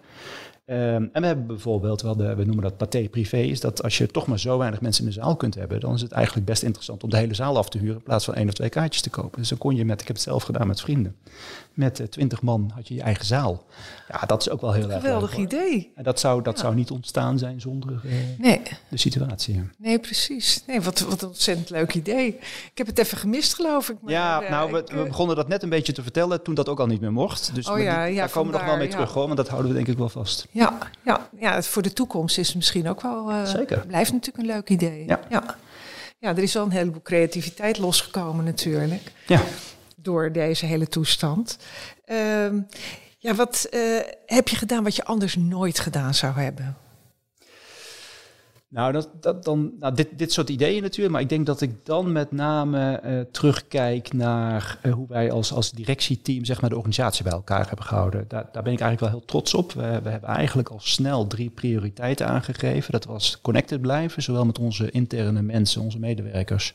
Um, 0.72 1.10
en 1.14 1.22
we 1.22 1.28
hebben 1.28 1.48
bijvoorbeeld 1.48 2.02
wel 2.02 2.16
de, 2.16 2.36
we 2.36 2.46
noemen 2.46 2.64
dat 2.64 2.78
paté 2.78 3.10
privé, 3.10 3.38
is 3.38 3.60
dat 3.60 3.84
als 3.84 3.98
je 3.98 4.08
toch 4.08 4.28
maar 4.28 4.40
zo 4.40 4.58
weinig 4.58 4.82
mensen 4.82 5.04
in 5.04 5.10
de 5.10 5.16
zaal 5.16 5.36
kunt 5.36 5.56
hebben, 5.56 5.80
dan 5.80 5.94
is 5.94 6.02
het 6.02 6.12
eigenlijk 6.12 6.46
best 6.46 6.64
interessant 6.64 7.04
om 7.04 7.10
de 7.10 7.18
hele 7.18 7.34
zaal 7.34 7.58
af 7.58 7.70
te 7.70 7.78
huren 7.78 7.96
in 7.96 8.04
plaats 8.04 8.26
van 8.26 8.34
één 8.34 8.48
of 8.48 8.54
twee 8.54 8.70
kaartjes 8.70 9.02
te 9.02 9.10
kopen. 9.10 9.40
Dus 9.40 9.50
dan 9.50 9.58
kon 9.58 9.76
je 9.76 9.86
met, 9.86 10.02
ik 10.02 10.08
heb 10.08 10.16
het 10.16 10.26
zelf 10.26 10.44
gedaan 10.44 10.68
met 10.68 10.82
vrienden, 10.82 11.16
met 11.74 12.12
twintig 12.12 12.38
uh, 12.38 12.44
man 12.44 12.72
had 12.74 12.88
je 12.88 12.94
je 12.94 13.02
eigen 13.02 13.26
zaal. 13.26 13.66
Ja, 14.08 14.20
dat 14.26 14.42
is 14.42 14.50
ook 14.50 14.62
wel 14.62 14.74
heel 14.74 14.92
erg 14.92 15.02
Geweldig 15.02 15.38
leuk, 15.38 15.46
idee. 15.46 15.92
En 15.96 16.04
dat 16.04 16.20
zou, 16.20 16.42
dat 16.42 16.56
ja. 16.56 16.62
zou 16.62 16.76
niet 16.76 16.92
ontstaan 16.92 17.38
zijn 17.38 17.62
zonder 17.62 18.02
uh, 18.06 18.12
nee. 18.38 18.62
de 18.90 18.98
situatie. 18.98 19.70
Nee, 19.78 20.00
precies. 20.00 20.64
Nee, 20.68 20.82
wat, 20.82 21.00
wat 21.00 21.22
een 21.22 21.28
ontzettend 21.28 21.70
leuk 21.70 21.94
idee. 21.94 22.28
Ik 22.72 22.78
heb 22.78 22.88
het 22.88 22.98
even 22.98 23.18
gemist, 23.18 23.54
geloof 23.54 23.90
ik. 23.90 23.98
Maar, 24.02 24.12
ja, 24.12 24.44
uh, 24.44 24.50
nou, 24.50 24.72
we, 24.72 25.04
begonnen 25.08 25.36
dat 25.36 25.48
net 25.48 25.64
een 25.64 25.70
beetje 25.70 25.94
te 25.94 26.02
vertellen 26.02 26.44
toen 26.44 26.56
dat 26.56 26.70
ook 26.70 26.80
al 26.80 26.88
niet 26.88 27.02
meer 27.02 27.14
mocht. 27.14 27.56
Dus 27.56 27.70
oh, 27.70 27.80
ja, 27.80 28.04
ja, 28.04 28.16
daar 28.16 28.30
komen 28.30 28.52
we 28.52 28.58
nog 28.58 28.68
wel 28.68 28.78
mee 28.78 28.88
terug, 28.88 29.12
hoor, 29.14 29.26
want 29.26 29.38
dat 29.38 29.48
houden 29.48 29.72
we 29.72 29.78
denk 29.78 29.88
ik 29.88 29.98
wel 29.98 30.10
vast. 30.10 30.48
Ja, 30.52 30.61
ja, 31.04 31.30
ja 31.40 31.62
voor 31.62 31.82
de 31.82 31.94
toekomst 31.94 32.38
is 32.38 32.48
het 32.48 32.56
misschien 32.56 32.90
ook 32.90 33.02
wel... 33.02 33.32
Uh, 33.32 33.46
Zeker. 33.46 33.86
Blijft 33.88 34.12
natuurlijk 34.12 34.38
een 34.38 34.54
leuk 34.56 34.70
idee. 34.70 35.06
Ja. 35.08 35.20
ja. 35.30 35.56
Ja, 36.20 36.30
er 36.30 36.44
is 36.44 36.54
wel 36.54 36.64
een 36.64 36.72
heleboel 36.72 37.02
creativiteit 37.02 37.78
losgekomen 37.78 38.46
natuurlijk. 38.46 39.12
Ja. 39.28 39.42
Door 39.96 40.32
deze 40.32 40.66
hele 40.66 40.88
toestand. 40.88 41.58
Um, 42.06 42.68
ja, 43.18 43.36
wat 43.36 43.68
uh, 43.72 44.00
heb 44.26 44.48
je 44.48 44.56
gedaan 44.56 44.84
wat 44.84 44.96
je 44.96 45.04
anders 45.04 45.36
nooit 45.36 45.80
gedaan 45.80 46.14
zou 46.14 46.40
hebben? 46.40 46.78
Nou, 48.72 48.92
dat, 48.92 49.10
dat 49.20 49.44
dan, 49.44 49.72
nou 49.80 49.96
dit, 49.96 50.08
dit 50.18 50.32
soort 50.32 50.50
ideeën 50.50 50.82
natuurlijk, 50.82 51.12
maar 51.12 51.22
ik 51.22 51.30
denk 51.30 51.46
dat 51.46 51.62
ik 51.62 51.86
dan 51.86 52.12
met 52.12 52.32
name 52.32 53.02
uh, 53.06 53.20
terugkijk 53.32 54.14
naar 54.14 54.80
uh, 54.84 54.94
hoe 54.94 55.08
wij 55.08 55.32
als, 55.32 55.54
als 55.54 55.72
directieteam 55.72 56.46
zeg 56.46 56.62
maar, 56.62 56.70
de 56.70 56.76
organisatie 56.76 57.24
bij 57.24 57.34
elkaar 57.34 57.68
hebben 57.68 57.86
gehouden. 57.86 58.26
Daar, 58.28 58.50
daar 58.52 58.64
ben 58.64 58.74
ik 58.74 58.80
eigenlijk 58.80 59.00
wel 59.00 59.10
heel 59.10 59.28
trots 59.28 59.54
op. 59.54 59.72
We, 59.72 60.00
we 60.04 60.10
hebben 60.10 60.30
eigenlijk 60.30 60.70
al 60.70 60.80
snel 60.80 61.28
drie 61.28 61.50
prioriteiten 61.50 62.28
aangegeven. 62.28 62.92
Dat 62.92 63.06
was 63.06 63.42
connected 63.42 63.82
blijven, 63.82 64.24
zowel 64.24 64.46
met 64.46 64.60
onze 64.60 64.92
interne 64.92 65.42
mensen, 65.42 65.82
onze 65.82 66.00
medewerkers, 66.00 66.74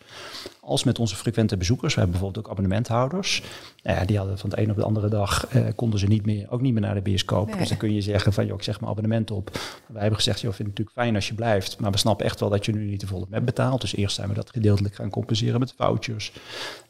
als 0.60 0.84
met 0.84 0.98
onze 0.98 1.16
frequente 1.16 1.56
bezoekers. 1.56 1.94
We 1.94 2.00
hebben 2.00 2.18
bijvoorbeeld 2.18 2.46
ook 2.46 2.52
abonnementhouders. 2.52 3.42
Nou 3.82 4.06
die 4.06 4.18
hadden 4.18 4.38
van 4.38 4.50
de 4.50 4.60
een 4.60 4.70
op 4.70 4.76
de 4.76 4.84
andere 4.84 5.08
dag, 5.08 5.54
uh, 5.54 5.66
konden 5.74 5.98
ze 5.98 6.06
niet 6.06 6.26
meer, 6.26 6.50
ook 6.50 6.60
niet 6.60 6.72
meer 6.72 6.82
naar 6.82 6.94
de 6.94 7.00
bioscoop. 7.00 7.48
Nee. 7.48 7.58
Dus 7.58 7.68
dan 7.68 7.78
kun 7.78 7.94
je 7.94 8.00
zeggen 8.00 8.32
van, 8.32 8.46
joh, 8.46 8.56
ik 8.56 8.62
zeg 8.62 8.80
maar 8.80 8.90
abonnement 8.90 9.30
op. 9.30 9.50
Wij 9.86 10.00
hebben 10.00 10.18
gezegd, 10.18 10.40
joh, 10.40 10.52
vind 10.52 10.68
het 10.68 10.78
natuurlijk 10.78 10.96
fijn 10.96 11.14
als 11.14 11.28
je 11.28 11.34
blijft. 11.34 11.78
Maar 11.86 11.94
we 11.94 12.00
snappen 12.00 12.26
echt 12.26 12.40
wel 12.40 12.48
dat 12.48 12.64
je 12.64 12.72
nu 12.72 12.84
niet 12.84 13.00
de 13.00 13.06
volle 13.06 13.26
map 13.30 13.44
betaalt. 13.44 13.80
Dus 13.80 13.96
eerst 13.96 14.14
zijn 14.14 14.28
we 14.28 14.34
dat 14.34 14.50
gedeeltelijk 14.50 14.94
gaan 14.94 15.10
compenseren 15.10 15.60
met 15.60 15.74
vouchers. 15.76 16.32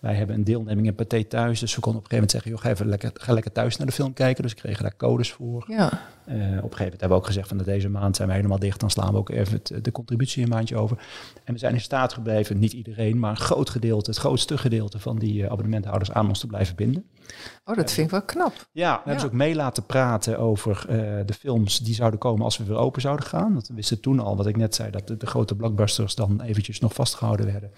Wij 0.00 0.14
hebben 0.14 0.36
een 0.36 0.44
deelneming 0.44 0.86
in 0.86 0.94
Pathé 0.94 1.24
thuis. 1.24 1.60
Dus 1.60 1.74
we 1.74 1.80
konden 1.80 2.00
op 2.00 2.10
een 2.10 2.16
gegeven 2.16 2.16
moment 2.16 2.30
zeggen, 2.30 2.50
joh, 2.50 2.60
ga, 2.60 2.70
even 2.70 2.86
lekker, 2.86 3.10
ga 3.14 3.32
lekker 3.32 3.52
thuis 3.52 3.76
naar 3.76 3.86
de 3.86 3.92
film 3.92 4.12
kijken. 4.12 4.42
Dus 4.42 4.52
we 4.52 4.58
kregen 4.58 4.82
daar 4.82 4.96
codes 4.96 5.32
voor. 5.32 5.64
Ja. 5.68 5.84
Uh, 6.28 6.34
op 6.34 6.40
een 6.42 6.52
gegeven 6.52 6.62
moment 6.62 7.00
hebben 7.00 7.08
we 7.08 7.14
ook 7.14 7.26
gezegd 7.26 7.48
van 7.48 7.58
deze 7.58 7.88
maand 7.88 8.16
zijn 8.16 8.28
we 8.28 8.34
helemaal 8.34 8.58
dicht. 8.58 8.80
Dan 8.80 8.90
slaan 8.90 9.12
we 9.12 9.18
ook 9.18 9.30
even 9.30 9.52
het, 9.62 9.84
de 9.84 9.92
contributie 9.92 10.42
een 10.42 10.48
maandje 10.48 10.76
over. 10.76 10.98
En 11.44 11.52
we 11.52 11.58
zijn 11.58 11.74
in 11.74 11.80
staat 11.80 12.12
gebleven, 12.12 12.58
niet 12.58 12.72
iedereen, 12.72 13.18
maar 13.18 13.30
een 13.30 13.36
groot 13.36 13.70
gedeelte, 13.70 14.10
het 14.10 14.18
grootste 14.18 14.58
gedeelte 14.58 14.98
van 14.98 15.18
die 15.18 15.42
uh, 15.42 15.50
abonnementhouders 15.50 16.12
aan 16.12 16.28
ons 16.28 16.40
te 16.40 16.46
blijven 16.46 16.76
binden. 16.76 17.04
Oh, 17.64 17.76
dat 17.76 17.92
vind 17.92 18.06
ik 18.06 18.12
wel 18.12 18.22
knap. 18.22 18.52
Ja, 18.52 18.62
we 18.72 18.80
ja. 18.82 19.00
hebben 19.04 19.20
ze 19.20 19.26
ook 19.26 19.32
mee 19.32 19.54
laten 19.54 19.86
praten 19.86 20.38
over 20.38 20.86
uh, 20.90 20.96
de 21.26 21.34
films 21.34 21.78
die 21.78 21.94
zouden 21.94 22.18
komen 22.18 22.44
als 22.44 22.56
we 22.56 22.64
weer 22.64 22.76
open 22.76 23.00
zouden 23.00 23.26
gaan. 23.26 23.54
Dat 23.54 23.68
we 23.68 23.74
wisten 23.74 24.00
toen 24.00 24.20
al, 24.20 24.36
wat 24.36 24.46
ik 24.46 24.56
net 24.56 24.74
zei, 24.74 24.85
dat 24.90 25.06
de, 25.06 25.16
de 25.16 25.26
grote 25.26 25.54
blockbusters 25.54 26.14
dan 26.14 26.40
eventjes 26.40 26.80
nog 26.80 26.94
vastgehouden 26.94 27.46
werden. 27.46 27.70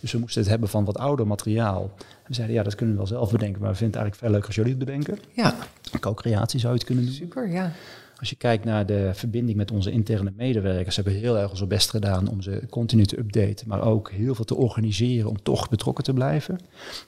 Dus 0.00 0.12
we 0.12 0.18
moesten 0.18 0.40
het 0.40 0.50
hebben 0.50 0.68
van 0.68 0.84
wat 0.84 0.98
ouder 0.98 1.26
materiaal. 1.26 1.82
En 1.98 2.26
we 2.26 2.34
zeiden, 2.34 2.56
ja, 2.56 2.62
dat 2.62 2.74
kunnen 2.74 2.94
we 2.94 3.00
wel 3.00 3.10
zelf 3.10 3.30
bedenken, 3.30 3.60
maar 3.60 3.70
we 3.70 3.76
vinden 3.76 4.00
het 4.00 4.10
eigenlijk 4.10 4.16
veel 4.16 4.30
leuker 4.30 4.46
als 4.46 4.56
jullie 4.56 4.70
het 4.70 4.84
bedenken. 4.84 5.18
Ja. 5.32 5.54
Co-creatie 6.00 6.60
zou 6.60 6.72
je 6.72 6.78
het 6.78 6.86
kunnen 6.86 7.04
doen. 7.04 7.14
Super, 7.14 7.48
ja. 7.48 7.72
Als 8.18 8.30
je 8.30 8.36
kijkt 8.36 8.64
naar 8.64 8.86
de 8.86 9.10
verbinding 9.14 9.56
met 9.56 9.70
onze 9.70 9.90
interne 9.90 10.32
medewerkers, 10.36 10.96
hebben 10.96 11.12
we 11.12 11.18
heel 11.18 11.38
erg 11.38 11.50
onze 11.50 11.66
best 11.66 11.90
gedaan 11.90 12.28
om 12.28 12.42
ze 12.42 12.62
continu 12.70 13.06
te 13.06 13.18
updaten, 13.18 13.68
maar 13.68 13.82
ook 13.82 14.10
heel 14.10 14.34
veel 14.34 14.44
te 14.44 14.54
organiseren 14.54 15.30
om 15.30 15.42
toch 15.42 15.68
betrokken 15.68 16.04
te 16.04 16.12
blijven. 16.12 16.58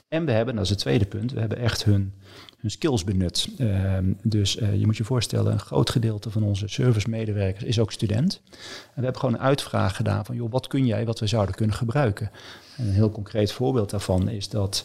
En 0.09 0.25
we 0.25 0.33
hebben, 0.33 0.55
dat 0.55 0.65
is 0.65 0.71
het 0.71 0.79
tweede 0.79 1.07
punt, 1.07 1.33
we 1.33 1.41
hebben 1.41 1.59
echt 1.59 1.85
hun, 1.85 2.13
hun 2.59 2.71
skills 2.71 3.05
benut. 3.05 3.49
Ehm, 3.59 4.13
dus 4.23 4.57
uh, 4.57 4.75
je 4.75 4.87
moet 4.87 4.97
je 4.97 5.05
voorstellen, 5.05 5.53
een 5.53 5.59
groot 5.59 5.91
gedeelte 5.91 6.31
van 6.31 6.43
onze 6.43 6.69
service-medewerkers 6.69 7.65
is 7.65 7.79
ook 7.79 7.93
student. 7.93 8.41
En 8.45 8.51
we 8.95 9.03
hebben 9.03 9.21
gewoon 9.21 9.35
een 9.35 9.41
uitvraag 9.41 9.97
gedaan 9.97 10.25
van, 10.25 10.37
joh, 10.37 10.51
wat 10.51 10.67
kun 10.67 10.87
jij 10.87 11.05
wat 11.05 11.21
we 11.21 11.27
zouden 11.27 11.55
kunnen 11.55 11.77
gebruiken? 11.77 12.31
En 12.77 12.87
een 12.87 12.93
heel 12.93 13.11
concreet 13.11 13.53
voorbeeld 13.53 13.91
daarvan 13.91 14.29
is 14.29 14.49
dat 14.49 14.85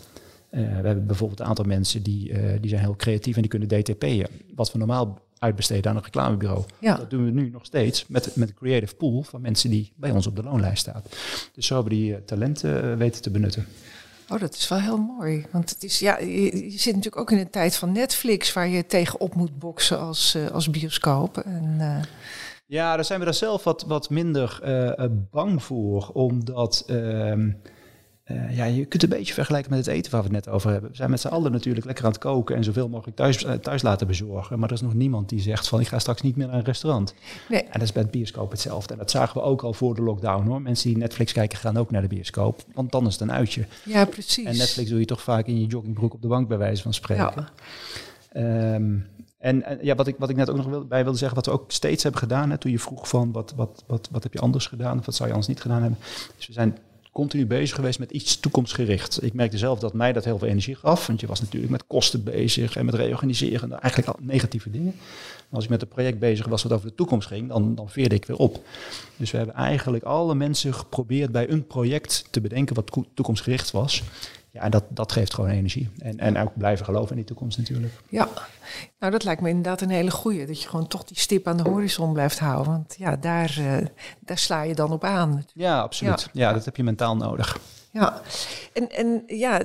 uh, 0.51 0.59
we 0.59 0.87
hebben 0.87 1.07
bijvoorbeeld 1.07 1.39
een 1.39 1.45
aantal 1.45 1.65
mensen 1.65 2.03
die, 2.03 2.29
uh, 2.29 2.51
die 2.61 2.69
zijn 2.69 2.81
heel 2.81 2.95
creatief 2.95 3.35
en 3.35 3.41
die 3.41 3.49
kunnen 3.49 3.67
DTP'en. 3.67 4.27
Wat 4.55 4.71
we 4.71 4.77
normaal 4.77 5.21
uitbesteden 5.43 5.91
aan 5.91 5.97
een 5.97 6.03
reclamebureau. 6.03 6.63
Ja. 6.79 6.95
Dat 6.95 7.09
doen 7.09 7.25
we 7.25 7.31
nu 7.31 7.49
nog 7.49 7.65
steeds 7.65 8.07
met, 8.07 8.35
met 8.35 8.49
een 8.49 8.55
creative 8.55 8.95
pool 8.95 9.23
van 9.23 9.41
mensen 9.41 9.69
die 9.69 9.91
bij 9.95 10.11
ons 10.11 10.27
op 10.27 10.35
de 10.35 10.43
loonlijst 10.43 10.81
staan. 10.81 11.03
Dus 11.53 11.65
zo 11.65 11.73
hebben 11.75 11.93
die 11.93 12.11
uh, 12.11 12.17
talenten 12.25 12.97
weten 12.97 13.21
te 13.21 13.31
benutten. 13.31 13.67
Oh, 14.29 14.39
dat 14.39 14.53
is 14.53 14.67
wel 14.67 14.79
heel 14.79 14.97
mooi. 14.97 15.45
Want 15.51 15.69
het 15.69 15.83
is, 15.83 15.99
ja, 15.99 16.19
je, 16.19 16.71
je, 16.71 16.79
zit 16.79 16.95
natuurlijk 16.95 17.21
ook 17.21 17.31
in 17.31 17.37
een 17.37 17.49
tijd 17.49 17.75
van 17.75 17.91
Netflix 17.91 18.53
waar 18.53 18.67
je 18.67 18.85
tegenop 18.85 19.35
moet 19.35 19.59
boksen 19.59 19.99
als, 19.99 20.37
als 20.51 20.69
bioscoop. 20.69 21.37
En, 21.37 22.05
ja, 22.65 22.95
daar 22.95 23.05
zijn 23.05 23.19
we 23.19 23.25
daar 23.25 23.33
zelf 23.33 23.63
wat, 23.63 23.83
wat 23.87 24.09
minder 24.09 24.59
bang 25.31 25.63
voor, 25.63 26.09
omdat. 26.13 26.83
Ehm, 26.87 27.49
uh, 28.33 28.57
ja, 28.57 28.65
je 28.65 28.85
kunt 28.85 29.03
een 29.03 29.09
beetje 29.09 29.33
vergelijken 29.33 29.69
met 29.69 29.85
het 29.85 29.95
eten 29.95 30.11
waar 30.11 30.21
we 30.21 30.35
het 30.35 30.45
net 30.45 30.53
over 30.53 30.71
hebben. 30.71 30.89
We 30.89 30.95
zijn 30.95 31.09
met 31.09 31.19
z'n 31.19 31.27
allen 31.27 31.51
natuurlijk 31.51 31.85
lekker 31.85 32.05
aan 32.05 32.11
het 32.11 32.19
koken 32.19 32.55
en 32.55 32.63
zoveel 32.63 32.89
mogelijk 32.89 33.17
thuis, 33.17 33.43
uh, 33.43 33.51
thuis 33.51 33.81
laten 33.81 34.07
bezorgen. 34.07 34.59
Maar 34.59 34.69
er 34.69 34.75
is 34.75 34.81
nog 34.81 34.93
niemand 34.93 35.29
die 35.29 35.41
zegt 35.41 35.67
van 35.67 35.79
ik 35.79 35.87
ga 35.87 35.99
straks 35.99 36.21
niet 36.21 36.35
meer 36.35 36.47
naar 36.47 36.55
een 36.55 36.63
restaurant. 36.63 37.13
Nee. 37.49 37.61
En 37.61 37.71
dat 37.71 37.81
is 37.81 37.91
bij 37.91 38.01
het 38.01 38.11
bioscoop 38.11 38.51
hetzelfde. 38.51 38.93
En 38.93 38.99
dat 38.99 39.11
zagen 39.11 39.41
we 39.41 39.47
ook 39.47 39.61
al 39.61 39.73
voor 39.73 39.95
de 39.95 40.01
lockdown 40.01 40.47
hoor. 40.47 40.61
Mensen 40.61 40.89
die 40.89 40.97
Netflix 40.97 41.31
kijken 41.31 41.57
gaan 41.57 41.77
ook 41.77 41.91
naar 41.91 42.01
de 42.01 42.07
bioscoop. 42.07 42.63
Want 42.73 42.91
dan 42.91 43.05
is 43.07 43.13
het 43.13 43.21
een 43.21 43.31
uitje. 43.31 43.65
Ja, 43.85 44.05
precies. 44.05 44.45
En 44.45 44.57
Netflix 44.57 44.89
doe 44.89 44.99
je 44.99 45.05
toch 45.05 45.21
vaak 45.21 45.47
in 45.47 45.59
je 45.59 45.65
joggingbroek 45.65 46.13
op 46.13 46.21
de 46.21 46.27
bank 46.27 46.47
bij 46.47 46.57
wijze 46.57 46.81
van 46.81 46.93
spreken. 46.93 47.47
Ja. 48.33 48.73
Um, 48.75 49.07
en, 49.43 49.63
en, 49.63 49.79
ja, 49.81 49.95
wat 49.95 50.07
ik, 50.07 50.15
wat 50.17 50.29
ik 50.29 50.35
net 50.35 50.49
ook 50.49 50.55
nog 50.55 50.65
wil, 50.65 50.85
bij 50.85 51.03
wilde 51.03 51.17
zeggen, 51.17 51.35
wat 51.35 51.45
we 51.45 51.51
ook 51.51 51.71
steeds 51.71 52.03
hebben 52.03 52.21
gedaan, 52.21 52.49
hè, 52.49 52.57
toen 52.57 52.71
je 52.71 52.79
vroeg 52.79 53.07
van 53.07 53.31
wat, 53.31 53.53
wat, 53.55 53.83
wat, 53.87 54.09
wat 54.11 54.23
heb 54.23 54.33
je 54.33 54.39
anders 54.39 54.67
gedaan, 54.67 54.99
of 54.99 55.05
wat 55.05 55.15
zou 55.15 55.27
je 55.27 55.33
anders 55.33 55.53
niet 55.53 55.61
gedaan 55.61 55.81
hebben. 55.81 55.99
Dus 56.35 56.47
we 56.47 56.53
zijn 56.53 56.77
continu 57.13 57.45
bezig 57.45 57.75
geweest 57.75 57.99
met 57.99 58.11
iets 58.11 58.39
toekomstgericht. 58.39 59.23
Ik 59.23 59.33
merkte 59.33 59.57
zelf 59.57 59.79
dat 59.79 59.93
mij 59.93 60.13
dat 60.13 60.23
heel 60.23 60.37
veel 60.37 60.47
energie 60.47 60.75
gaf, 60.75 61.07
want 61.07 61.19
je 61.19 61.27
was 61.27 61.41
natuurlijk 61.41 61.71
met 61.71 61.87
kosten 61.87 62.23
bezig 62.23 62.75
en 62.75 62.85
met 62.85 62.93
reorganiseren, 62.93 63.79
eigenlijk 63.79 64.17
al 64.17 64.25
negatieve 64.25 64.71
dingen. 64.71 64.93
Maar 64.95 65.55
als 65.55 65.63
ik 65.63 65.69
met 65.69 65.81
een 65.81 65.87
project 65.87 66.19
bezig 66.19 66.47
was 66.47 66.63
wat 66.63 66.71
over 66.71 66.87
de 66.87 66.95
toekomst 66.95 67.27
ging, 67.27 67.49
dan, 67.49 67.75
dan 67.75 67.89
veerde 67.89 68.15
ik 68.15 68.25
weer 68.25 68.37
op. 68.37 68.61
Dus 69.17 69.31
we 69.31 69.37
hebben 69.37 69.55
eigenlijk 69.55 70.03
alle 70.03 70.35
mensen 70.35 70.73
geprobeerd 70.73 71.31
bij 71.31 71.49
een 71.49 71.67
project 71.67 72.25
te 72.29 72.41
bedenken 72.41 72.75
wat 72.75 73.05
toekomstgericht 73.13 73.71
was. 73.71 74.03
Ja, 74.53 74.61
en 74.61 74.71
dat, 74.71 74.83
dat 74.89 75.11
geeft 75.11 75.33
gewoon 75.33 75.49
energie. 75.49 75.89
En, 75.97 76.19
en 76.19 76.37
ook 76.37 76.57
blijven 76.57 76.85
geloven 76.85 77.09
in 77.09 77.15
die 77.15 77.25
toekomst 77.25 77.57
natuurlijk. 77.57 77.93
Ja, 78.09 78.27
nou 78.99 79.11
dat 79.11 79.23
lijkt 79.23 79.41
me 79.41 79.49
inderdaad 79.49 79.81
een 79.81 79.89
hele 79.89 80.11
goeie. 80.11 80.45
Dat 80.45 80.61
je 80.61 80.69
gewoon 80.69 80.87
toch 80.87 81.03
die 81.03 81.19
stip 81.19 81.47
aan 81.47 81.57
de 81.57 81.69
horizon 81.69 82.13
blijft 82.13 82.39
houden. 82.39 82.71
Want 82.71 82.95
ja, 82.97 83.15
daar, 83.15 83.55
uh, 83.59 83.87
daar 84.19 84.37
sla 84.37 84.61
je 84.61 84.75
dan 84.75 84.91
op 84.91 85.03
aan. 85.03 85.45
Ja, 85.53 85.81
absoluut. 85.81 86.21
Ja. 86.21 86.47
ja, 86.47 86.53
dat 86.53 86.65
heb 86.65 86.75
je 86.75 86.83
mentaal 86.83 87.15
nodig. 87.15 87.59
Ja, 87.91 88.21
en, 88.73 88.89
en 88.89 89.23
ja, 89.27 89.61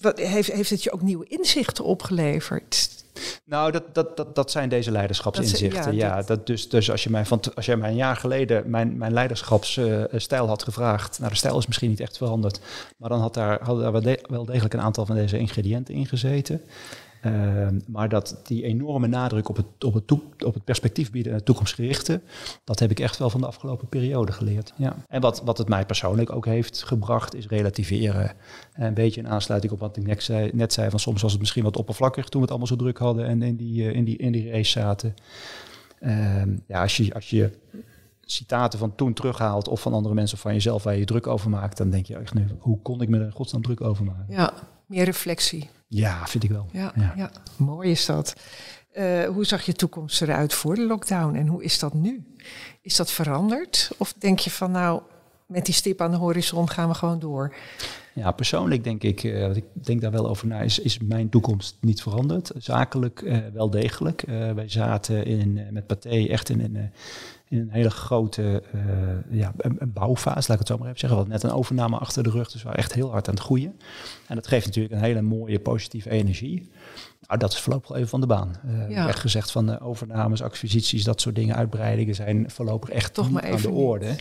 wat, 0.00 0.18
heeft, 0.18 0.52
heeft 0.52 0.70
het 0.70 0.82
je 0.82 0.92
ook 0.92 1.02
nieuwe 1.02 1.26
inzichten 1.26 1.84
opgeleverd? 1.84 3.04
Nou, 3.44 3.72
dat, 3.72 3.82
dat, 3.92 4.16
dat, 4.16 4.34
dat 4.34 4.50
zijn 4.50 4.68
deze 4.68 4.90
leiderschapsinzichten. 4.90 5.94
ja, 5.94 6.22
dat, 6.22 6.46
dus, 6.46 6.68
dus 6.68 6.90
als 6.90 7.02
je 7.02 7.10
mij 7.10 7.24
van 7.24 7.40
als 7.54 7.66
jij 7.66 7.76
mij 7.76 7.90
een 7.90 7.96
jaar 7.96 8.16
geleden 8.16 8.70
mijn, 8.70 8.96
mijn 8.96 9.12
leiderschapsstijl 9.12 10.46
had 10.46 10.62
gevraagd. 10.62 11.18
Nou, 11.18 11.30
de 11.30 11.36
stijl 11.36 11.58
is 11.58 11.66
misschien 11.66 11.88
niet 11.88 12.00
echt 12.00 12.16
veranderd. 12.16 12.60
Maar 12.96 13.08
dan 13.08 13.20
had 13.20 13.34
daar, 13.34 13.58
hadden 13.62 13.92
daar 13.92 14.16
wel 14.28 14.44
degelijk 14.44 14.74
een 14.74 14.80
aantal 14.80 15.06
van 15.06 15.16
deze 15.16 15.38
ingrediënten 15.38 15.94
in 15.94 16.06
gezeten. 16.06 16.60
Ehm, 17.20 17.80
maar 17.86 18.08
dat 18.08 18.40
die 18.42 18.62
enorme 18.62 19.06
nadruk 19.06 19.48
op 19.48 19.56
het, 19.56 19.84
op 19.84 19.94
het, 19.94 20.12
op 20.44 20.54
het 20.54 20.64
perspectief 20.64 21.10
bieden 21.10 21.32
en 21.32 21.38
het 21.38 21.46
toekomstgerichte, 21.46 22.20
dat 22.64 22.78
heb 22.78 22.90
ik 22.90 23.00
echt 23.00 23.18
wel 23.18 23.30
van 23.30 23.40
de 23.40 23.46
afgelopen 23.46 23.88
periode 23.88 24.32
geleerd. 24.32 24.72
Ja. 24.76 24.96
En 25.08 25.20
wat, 25.20 25.42
wat 25.44 25.58
het 25.58 25.68
mij 25.68 25.86
persoonlijk 25.86 26.32
ook 26.32 26.46
heeft 26.46 26.82
gebracht, 26.82 27.34
is 27.34 27.46
relativeren. 27.46 28.32
Een 28.74 28.94
beetje 28.94 29.20
in 29.20 29.28
aansluiting 29.28 29.72
op 29.72 29.80
wat 29.80 29.96
ik 29.96 30.06
net 30.06 30.22
zei, 30.22 30.50
net 30.52 30.72
zei 30.72 30.90
van 30.90 30.98
soms 30.98 31.22
was 31.22 31.30
het 31.30 31.40
misschien 31.40 31.64
wat 31.64 31.76
oppervlakkig 31.76 32.24
toen 32.24 32.40
we 32.40 32.40
het 32.40 32.50
allemaal 32.50 32.68
zo 32.68 32.76
druk 32.76 32.98
hadden 32.98 33.26
en 33.26 33.42
in 33.42 33.56
die, 33.56 33.88
eh, 33.88 33.94
in 33.94 34.04
die, 34.04 34.16
in 34.16 34.32
die 34.32 34.50
race 34.50 34.70
zaten. 34.70 35.14
Ehm, 36.00 36.56
ja, 36.66 36.82
als 36.82 36.96
je, 36.96 37.14
als 37.14 37.30
je 37.30 37.50
citaten 38.20 38.78
van 38.78 38.94
toen 38.94 39.12
terughaalt 39.12 39.68
of 39.68 39.80
van 39.80 39.92
andere 39.92 40.14
mensen 40.14 40.36
of 40.36 40.42
van 40.42 40.52
jezelf 40.52 40.82
waar 40.82 40.92
je, 40.92 40.98
je 40.98 41.04
druk 41.04 41.26
over 41.26 41.50
maakt, 41.50 41.76
dan 41.76 41.90
denk 41.90 42.06
je 42.06 42.16
echt 42.16 42.34
nu, 42.34 42.46
hoe 42.58 42.78
kon 42.82 43.02
ik 43.02 43.08
me 43.08 43.18
er 43.18 43.32
godsnaam 43.32 43.62
druk 43.62 43.80
over 43.80 44.04
maken? 44.04 44.26
Ja, 44.28 44.52
meer 44.86 45.04
reflectie. 45.04 45.70
Ja, 45.88 46.26
vind 46.26 46.44
ik 46.44 46.50
wel. 46.50 46.68
Ja, 46.72 46.92
ja. 47.16 47.30
mooi 47.56 47.90
is 47.90 48.06
dat. 48.06 48.34
Uh, 48.94 49.24
hoe 49.24 49.44
zag 49.44 49.62
je 49.62 49.72
toekomst 49.72 50.22
eruit 50.22 50.54
voor 50.54 50.74
de 50.74 50.86
lockdown 50.86 51.34
en 51.34 51.46
hoe 51.46 51.64
is 51.64 51.78
dat 51.78 51.94
nu? 51.94 52.26
Is 52.82 52.96
dat 52.96 53.10
veranderd? 53.10 53.90
Of 53.96 54.12
denk 54.12 54.38
je 54.38 54.50
van 54.50 54.70
nou, 54.70 55.02
met 55.46 55.64
die 55.64 55.74
stip 55.74 56.00
aan 56.00 56.10
de 56.10 56.16
horizon 56.16 56.68
gaan 56.68 56.88
we 56.88 56.94
gewoon 56.94 57.18
door? 57.18 57.54
Ja, 58.14 58.30
persoonlijk 58.30 58.84
denk 58.84 59.02
ik, 59.02 59.22
uh, 59.22 59.56
ik 59.56 59.64
denk 59.74 60.00
daar 60.00 60.10
wel 60.10 60.28
over 60.28 60.46
na, 60.46 60.60
is, 60.60 60.78
is 60.78 60.98
mijn 60.98 61.28
toekomst 61.28 61.76
niet 61.80 62.02
veranderd. 62.02 62.50
Zakelijk 62.56 63.20
uh, 63.20 63.38
wel 63.52 63.70
degelijk. 63.70 64.24
wij 64.54 64.68
zaten 64.68 65.24
in, 65.24 65.66
met 65.70 65.86
Pathé 65.86 66.26
echt 66.28 66.48
in 66.48 66.60
een 66.60 66.90
in 67.48 67.58
een 67.58 67.70
hele 67.70 67.90
grote 67.90 68.62
uh, 68.74 69.38
ja, 69.38 69.52
een, 69.56 69.92
bouwfase, 69.92 70.48
laat 70.48 70.50
ik 70.50 70.58
het 70.58 70.66
zo 70.66 70.78
maar 70.78 70.86
even 70.86 70.98
zeggen. 70.98 71.18
We 71.18 71.24
hadden 71.24 71.42
net 71.42 71.42
een 71.42 71.58
overname 71.58 71.96
achter 71.96 72.22
de 72.22 72.30
rug, 72.30 72.50
dus 72.50 72.60
we 72.62 72.66
waren 72.68 72.82
echt 72.82 72.94
heel 72.94 73.10
hard 73.10 73.28
aan 73.28 73.34
het 73.34 73.42
groeien. 73.42 73.80
En 74.26 74.34
dat 74.34 74.46
geeft 74.46 74.66
natuurlijk 74.66 74.94
een 74.94 75.02
hele 75.02 75.22
mooie 75.22 75.58
positieve 75.58 76.10
energie. 76.10 76.68
Nou, 77.28 77.40
dat 77.40 77.52
is 77.52 77.58
voorlopig 77.58 77.96
even 77.96 78.08
van 78.08 78.20
de 78.20 78.26
baan. 78.26 78.54
Uh, 78.66 78.90
ja. 78.90 79.08
Echt 79.08 79.18
gezegd 79.18 79.50
van 79.50 79.66
de 79.66 79.80
overnames, 79.80 80.42
acquisities, 80.42 81.04
dat 81.04 81.20
soort 81.20 81.34
dingen, 81.34 81.56
uitbreidingen 81.56 82.14
zijn 82.14 82.50
voorlopig 82.50 82.88
echt 82.88 83.14
Toch 83.14 83.30
maar 83.30 83.44
even 83.44 83.56
aan 83.56 83.74
de 83.74 83.80
orde. 83.80 84.16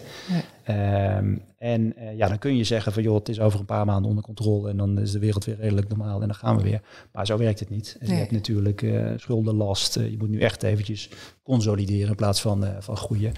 Ja. 0.66 1.18
Um, 1.18 1.42
en 1.58 1.94
uh, 1.98 2.18
ja, 2.18 2.28
dan 2.28 2.38
kun 2.38 2.58
je 2.58 2.64
zeggen 2.64 2.92
van 2.92 3.04
joh, 3.04 3.16
het 3.16 3.30
is 3.30 3.40
over 3.40 3.60
een 3.60 3.66
paar 3.66 3.86
maanden 3.86 4.10
onder 4.10 4.24
controle 4.24 4.70
en 4.70 4.78
dan 4.78 5.00
is 5.00 5.12
de 5.12 5.20
wereld 5.20 5.46
weer 5.46 5.60
redelijk 5.60 5.88
normaal 5.88 6.22
en 6.22 6.28
dan 6.28 6.36
gaan 6.36 6.58
we 6.58 6.64
weer. 6.64 6.82
Maar 7.12 7.26
zo 7.26 7.38
werkt 7.38 7.60
het 7.60 7.70
niet. 7.70 7.98
Nee. 8.00 8.10
Je 8.10 8.16
hebt 8.16 8.32
natuurlijk 8.32 8.86
schuldenlast. 9.16 9.94
je 9.94 10.16
moet 10.18 10.30
nu 10.30 10.40
echt 10.40 10.64
eventjes 10.64 11.10
consolideren 11.44 12.10
in 12.10 12.16
plaats 12.16 12.42
van, 12.42 12.66
van 12.80 12.98
groeien. 12.98 13.34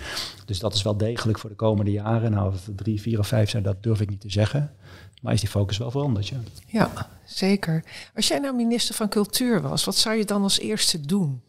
Dus 0.46 0.60
dat 0.60 0.74
is 0.74 0.82
wel 0.82 0.98
degelijk 0.98 1.40
voor 1.40 1.50
de 1.50 1.56
komende 1.56 1.92
jaren. 1.92 2.32
Nou, 2.32 2.54
drie, 2.76 3.02
vier 3.02 3.20
of 3.20 3.28
vijf 3.28 3.50
zijn, 3.50 3.64
dat 3.64 3.84
durf 3.84 4.02
ik 4.02 4.10
niet 4.10 4.22
te 4.22 4.32
zeggen. 4.32 4.72
Maar 5.20 5.34
is 5.34 5.40
die 5.40 5.50
focus 5.50 5.78
wel 5.78 5.92
veranderd, 5.92 6.28
ja. 6.28 6.38
Ja, 6.66 7.10
zeker. 7.26 7.84
Als 8.16 8.28
jij 8.28 8.40
nou 8.40 8.56
minister 8.56 8.96
van 8.96 9.10
Cultuur 9.10 9.62
was, 9.62 9.84
wat 9.84 9.96
zou 9.96 10.16
je 10.16 10.26
dan 10.26 10.42
als 10.44 10.60
eerste 10.60 11.02
doen 11.02 11.42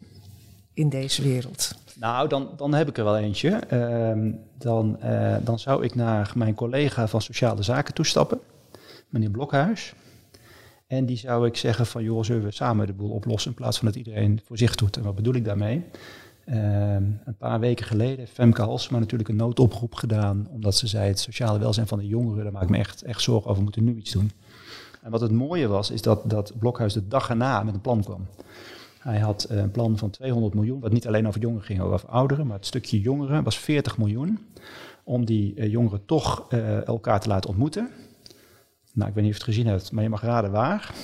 in 0.75 0.89
deze 0.89 1.23
wereld? 1.23 1.75
Nou, 1.95 2.29
dan, 2.29 2.51
dan 2.57 2.75
heb 2.75 2.89
ik 2.89 2.99
er 2.99 3.05
wel 3.05 3.19
eentje. 3.19 3.51
Ehm, 3.51 4.33
dan, 4.59 4.99
uh, 5.05 5.37
dan 5.43 5.59
zou 5.59 5.85
ik 5.85 5.95
naar 5.95 6.33
mijn 6.35 6.55
collega 6.55 7.09
van 7.09 7.23
Sociale 7.23 7.63
Zaken 7.63 7.95
toestappen, 7.95 8.41
meneer 9.09 9.31
Blokhuis. 9.31 9.95
En 10.87 11.07
die 11.07 11.17
zou 11.17 11.47
ik 11.47 11.57
zeggen 11.57 11.87
van, 11.87 12.03
joh, 12.03 12.23
zullen 12.23 12.45
we 12.45 12.51
samen 12.51 12.87
de 12.87 12.93
boel 12.93 13.11
oplossen 13.11 13.51
in 13.51 13.57
plaats 13.57 13.79
van 13.79 13.87
dat 13.87 13.97
iedereen 13.97 14.41
voor 14.45 14.59
zich 14.59 14.75
doet. 14.75 14.97
En 14.97 15.03
wat 15.03 15.15
bedoel 15.15 15.35
ik 15.35 15.45
daarmee? 15.45 15.85
Ehm, 16.51 17.05
een 17.25 17.37
paar 17.39 17.61
weken 17.61 17.87
geleden 17.87 18.19
heeft 18.19 18.33
Femke 18.33 18.63
Halsema 18.63 18.99
natuurlijk 18.99 19.29
een 19.29 19.37
noodoproep 19.37 19.95
gedaan, 19.95 20.49
omdat 20.51 20.75
ze 20.77 20.87
zei 20.87 21.09
het 21.09 21.19
sociale 21.19 21.59
welzijn 21.59 21.87
van 21.87 21.99
de 21.99 22.07
jongeren, 22.07 22.43
daar 22.43 22.53
maak 22.53 22.63
ik 22.63 22.69
me 22.69 22.79
echt, 22.79 23.03
echt 23.03 23.23
zorgen 23.23 23.45
over, 23.45 23.57
we 23.57 23.63
moeten 23.63 23.85
nu 23.85 23.97
iets 23.97 24.13
doen. 24.13 24.31
En 25.03 25.11
wat 25.11 25.21
het 25.21 25.31
mooie 25.31 25.69
was, 25.69 25.91
is 25.91 26.03
dat, 26.03 26.31
dat 26.31 26.53
Blokhuis 26.59 26.93
de 26.93 27.09
dag 27.09 27.29
erna 27.29 27.63
met 27.63 27.75
een 27.75 27.81
plan 27.81 28.03
kwam. 28.03 28.27
Hij 28.99 29.19
had 29.19 29.45
eh, 29.45 29.59
een 29.59 29.71
plan 29.71 29.99
van 29.99 30.11
200 30.11 30.55
miljoen, 30.55 30.81
wat 30.81 30.93
niet 30.93 31.07
alleen 31.07 31.27
over 31.27 31.41
jongeren 31.41 31.65
ging, 31.65 31.81
over 31.81 32.09
ouderen, 32.09 32.47
maar 32.47 32.57
het 32.57 32.67
stukje 32.67 33.01
jongeren 33.01 33.45
was 33.45 33.59
40 33.59 33.99
miljoen, 33.99 34.39
om 35.05 35.25
die 35.25 35.55
uh, 35.55 35.71
jongeren 35.71 36.05
toch 36.05 36.47
uh, 36.53 36.87
elkaar 36.87 37.21
te 37.21 37.29
laten 37.29 37.51
ontmoeten. 37.51 37.91
Nou, 38.93 39.09
ik 39.09 39.15
weet 39.15 39.25
niet 39.25 39.33
of 39.33 39.39
je 39.39 39.45
het 39.45 39.55
gezien 39.55 39.67
hebt, 39.67 39.93
maar 39.93 40.03
je 40.03 40.09
mag 40.09 40.23
raden 40.23 40.51
waar. 40.51 40.95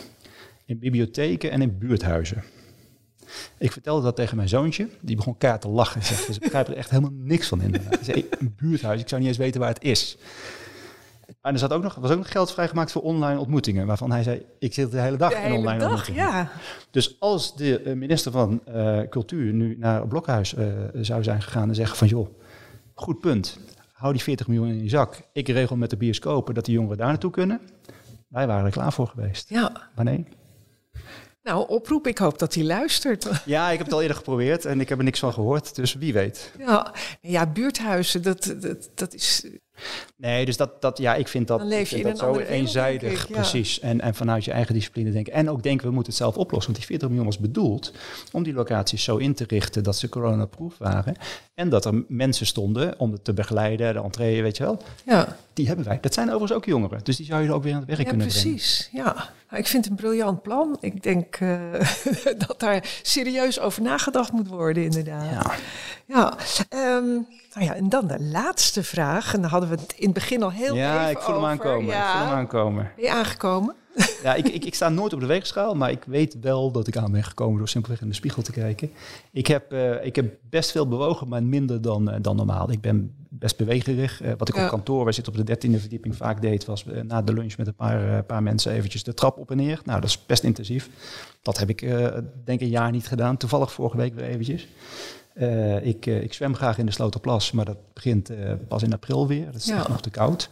In 0.65 0.79
bibliotheken 0.79 1.51
en 1.51 1.63
in 1.63 1.79
buurthuizen. 1.79 2.43
Ik 3.59 3.73
vertelde 3.73 4.03
dat 4.03 4.17
tegen 4.17 4.37
mijn 4.37 4.49
zoontje. 4.49 4.89
Die 5.01 5.17
begon 5.17 5.39
keihard 5.39 5.65
te 5.65 5.71
lachen. 5.71 6.03
Ze 6.03 6.25
dus 6.27 6.39
begrijpen 6.39 6.73
er 6.73 6.79
echt 6.79 6.91
helemaal 6.91 7.13
niks 7.15 7.49
van 7.49 7.61
in. 7.61 7.75
Zei, 8.03 8.27
een 8.31 8.55
buurthuis, 8.57 9.01
ik 9.01 9.09
zou 9.09 9.21
niet 9.21 9.31
eens 9.31 9.39
weten 9.39 9.61
waar 9.61 9.73
het 9.73 9.83
is. 9.83 10.19
En 11.41 11.53
er 11.53 11.59
zat 11.59 11.73
ook 11.73 11.83
nog, 11.83 11.95
was 11.95 12.11
ook 12.11 12.19
nog 12.19 12.31
geld 12.31 12.53
vrijgemaakt 12.53 12.93
voor 12.93 13.03
online 13.03 13.41
ontmoetingen. 13.41 13.87
Waarvan 13.87 14.11
hij 14.11 14.23
zei, 14.23 14.47
ik 14.59 14.75
zit 14.75 14.91
de 14.91 15.01
hele 15.01 15.17
dag 15.17 15.33
in 15.33 15.53
online 15.53 15.79
dag, 15.79 15.89
ontmoetingen. 15.89 16.21
Ja. 16.21 16.51
Dus 16.91 17.17
als 17.21 17.57
de 17.57 17.81
eh, 17.81 17.95
minister 17.95 18.33
van 18.33 18.61
uh, 18.69 19.01
Cultuur 19.11 19.53
nu 19.53 19.77
naar 19.79 20.07
Blokhuis 20.07 20.55
uh, 20.55 20.67
zou 20.93 21.23
zijn 21.23 21.43
gegaan 21.43 21.69
en 21.69 21.75
zeggen 21.75 21.97
van... 21.97 22.07
joh, 22.07 22.29
goed 22.95 23.21
punt, 23.21 23.59
hou 23.93 24.13
die 24.13 24.23
40 24.23 24.47
miljoen 24.47 24.69
in 24.69 24.83
je 24.83 24.89
zak. 24.89 25.21
Ik 25.33 25.49
regel 25.49 25.77
met 25.77 25.91
de 25.91 25.97
bioscopen 25.97 26.55
dat 26.55 26.65
die 26.65 26.75
jongeren 26.75 26.97
daar 26.97 27.09
naartoe 27.09 27.31
kunnen. 27.31 27.61
Wij 28.29 28.47
waren 28.47 28.65
er 28.65 28.71
klaar 28.71 28.93
voor 28.93 29.07
geweest. 29.07 29.49
Ja. 29.49 29.91
Maar 29.95 30.05
nee, 30.05 30.27
Nou, 31.47 31.69
oproep. 31.69 32.07
Ik 32.07 32.19
hoop 32.19 32.39
dat 32.39 32.55
hij 32.55 32.65
luistert. 32.65 33.29
Ja, 33.45 33.71
ik 33.71 33.77
heb 33.77 33.87
het 33.87 33.95
al 33.95 34.01
eerder 34.01 34.17
geprobeerd 34.17 34.65
en 34.65 34.81
ik 34.81 34.89
heb 34.89 34.99
er 34.99 35.05
niks 35.05 35.19
van 35.19 35.33
gehoord. 35.33 35.75
Dus 35.75 35.95
wie 35.95 36.13
weet. 36.13 36.53
Ja, 36.59 36.95
ja 37.21 37.47
buurthuizen, 37.47 38.23
dat, 38.23 38.55
dat, 38.61 38.89
dat 38.95 39.15
is 39.15 39.45
Nee, 40.17 40.45
dus 40.45 40.57
dat, 40.57 40.83
dat 40.83 40.99
ja, 40.99 41.15
ik 41.15 41.29
vind 41.29 41.49
dat, 41.49 41.59
Dan 41.59 41.69
leef 41.69 41.91
je 41.91 41.97
ik 41.97 42.03
in 42.03 42.09
vind 42.09 42.21
een 42.21 42.27
dat 42.27 42.35
zo 42.35 42.41
wereld, 42.41 42.61
eenzijdig, 42.61 43.01
denk 43.01 43.23
ik, 43.23 43.29
ja. 43.29 43.35
precies. 43.35 43.81
En, 43.81 44.01
en 44.01 44.15
vanuit 44.15 44.45
je 44.45 44.51
eigen 44.51 44.75
discipline 44.75 45.11
denken. 45.11 45.33
En 45.33 45.51
ook 45.51 45.63
denken, 45.63 45.87
we 45.87 45.93
moeten 45.93 46.13
het 46.13 46.23
zelf 46.23 46.37
oplossen. 46.37 46.73
Want 46.73 46.77
die 46.77 46.87
40 46.87 47.09
miljoen 47.09 47.27
was 47.27 47.39
bedoeld 47.39 47.93
om 48.33 48.43
die 48.43 48.53
locaties 48.55 49.03
zo 49.05 49.17
in 49.17 49.35
te 49.35 49.45
richten 49.49 49.83
dat 49.83 49.97
ze 49.97 50.09
coronaproof 50.09 50.79
waren. 50.79 51.17
En 51.55 51.69
dat 51.69 51.85
er 51.85 52.05
mensen 52.09 52.47
stonden 52.47 52.99
om 52.99 53.13
het 53.13 53.25
te 53.25 53.33
begeleiden, 53.33 53.95
de 53.95 54.01
entree, 54.01 54.43
weet 54.43 54.57
je 54.57 54.63
wel. 54.63 54.83
ja, 55.05 55.37
Die 55.53 55.67
hebben 55.67 55.85
wij. 55.85 55.99
Dat 56.01 56.15
zijn 56.15 56.27
overigens 56.27 56.59
ook 56.59 56.65
jongeren. 56.65 57.01
Dus 57.03 57.17
die 57.17 57.27
zou 57.27 57.43
je 57.43 57.49
er 57.49 57.55
ook 57.55 57.63
weer 57.63 57.73
aan 57.73 57.79
het 57.79 57.89
werk 57.89 58.03
ja 58.03 58.09
kunnen 58.09 58.27
brengen. 58.27 58.51
precies. 58.51 58.89
Ja, 58.93 59.31
ik 59.57 59.67
vind 59.67 59.85
het 59.85 59.93
een 59.93 59.99
briljant 59.99 60.43
plan. 60.43 60.77
Ik 60.81 61.03
denk 61.03 61.37
eh, 61.37 61.59
dat 62.47 62.55
daar 62.61 62.99
serieus 63.03 63.61
over 63.61 63.83
nagedacht 63.83 64.33
moet 64.33 64.49
worden, 64.49 64.83
inderdaad. 64.85 65.31
Ja. 65.31 65.55
Ja, 66.07 66.35
ehm, 66.69 67.07
nou 67.55 67.65
ja, 67.65 67.75
en 67.75 67.89
dan 67.89 68.07
de 68.07 68.21
laatste 68.23 68.83
vraag. 68.83 69.35
En 69.35 69.41
daar 69.41 69.51
hadden 69.51 69.69
we 69.71 69.75
het 69.77 69.93
in 69.97 70.05
het 70.05 70.15
begin 70.15 70.43
al 70.43 70.51
heel 70.53 70.75
ja, 70.75 71.01
even 71.01 71.11
ik 71.11 71.19
voel 71.19 71.35
hem 71.35 71.45
aankomen. 71.45 71.81
Ik 71.95 72.03
voel 72.03 72.21
hem 72.21 72.29
Ja, 72.29 72.35
aankomen. 72.35 72.93
ben 72.97 73.05
je 73.05 73.11
aangekomen? 73.11 73.75
Ja, 74.23 74.35
ik, 74.35 74.49
ik, 74.49 74.65
ik 74.65 74.75
sta 74.75 74.89
nooit 74.89 75.13
op 75.13 75.21
de 75.21 75.27
weegschaal, 75.27 75.75
maar 75.75 75.91
ik 75.91 76.03
weet 76.07 76.37
wel 76.41 76.71
dat 76.71 76.87
ik 76.87 76.97
aan 76.97 77.13
ben 77.13 77.25
gekomen 77.25 77.59
door 77.59 77.69
simpelweg 77.69 78.01
in 78.01 78.09
de 78.09 78.15
spiegel 78.15 78.43
te 78.43 78.53
kijken. 78.53 78.91
Ik 79.33 79.47
heb, 79.47 79.73
eh, 79.73 80.05
ik 80.05 80.17
heb 80.17 80.35
best 80.51 80.71
veel 80.71 80.89
bewogen, 80.89 81.29
maar 81.29 81.43
minder 81.43 81.83
dan, 81.83 82.11
eh, 82.11 82.19
dan 82.23 82.37
normaal. 82.37 82.71
Ik 82.71 82.81
ben 82.81 83.15
best 83.39 83.57
bewegerig. 83.57 84.21
Eh, 84.23 84.33
wat 84.39 84.49
ik 84.49 84.55
Ja. 84.57 84.65
op 84.65 84.69
kantoor, 84.71 85.05
wij 85.05 85.13
zitten 85.13 85.33
op 85.33 85.39
de 85.39 85.45
dertiende 85.45 85.79
verdieping, 85.81 86.17
vaak 86.17 86.41
deed, 86.41 86.65
was 86.65 86.87
eh, 86.87 87.03
na 87.03 87.23
de 87.23 87.33
lunch 87.33 87.57
met 87.57 87.67
een 87.67 87.75
paar, 87.75 88.17
eh, 88.17 88.25
paar 88.27 88.43
mensen 88.43 88.73
eventjes 88.73 89.03
de 89.03 89.15
trap 89.15 89.39
op 89.39 89.51
en 89.51 89.57
neer. 89.57 89.81
Nou, 89.85 90.01
dat 90.01 90.09
is 90.09 90.27
best 90.27 90.43
intensief. 90.43 90.91
Dat 91.43 91.59
heb 91.59 91.69
ik 91.69 91.81
denk 92.45 92.61
een 92.61 92.69
jaar 92.69 92.91
niet 92.91 93.07
gedaan. 93.07 93.37
Toevallig 93.37 93.73
vorige 93.73 93.97
week 93.97 94.15
weer 94.15 94.25
eventjes. 94.25 94.67
Ik, 95.83 96.07
ik 96.07 96.33
zwem 96.33 96.55
graag 96.55 96.79
in 96.79 96.87
de 96.87 96.93
Sloterplas, 96.93 97.53
maar 97.53 97.65
dat 97.65 97.77
begint 97.93 98.31
pas 98.69 98.83
in 98.83 98.93
april 98.93 99.27
weer. 99.27 99.45
Dat 99.45 99.55
is 99.55 99.67
Ja. 99.67 99.77
echt 99.77 99.89
nog 99.89 100.01
te 100.01 100.11
koud. 100.11 100.49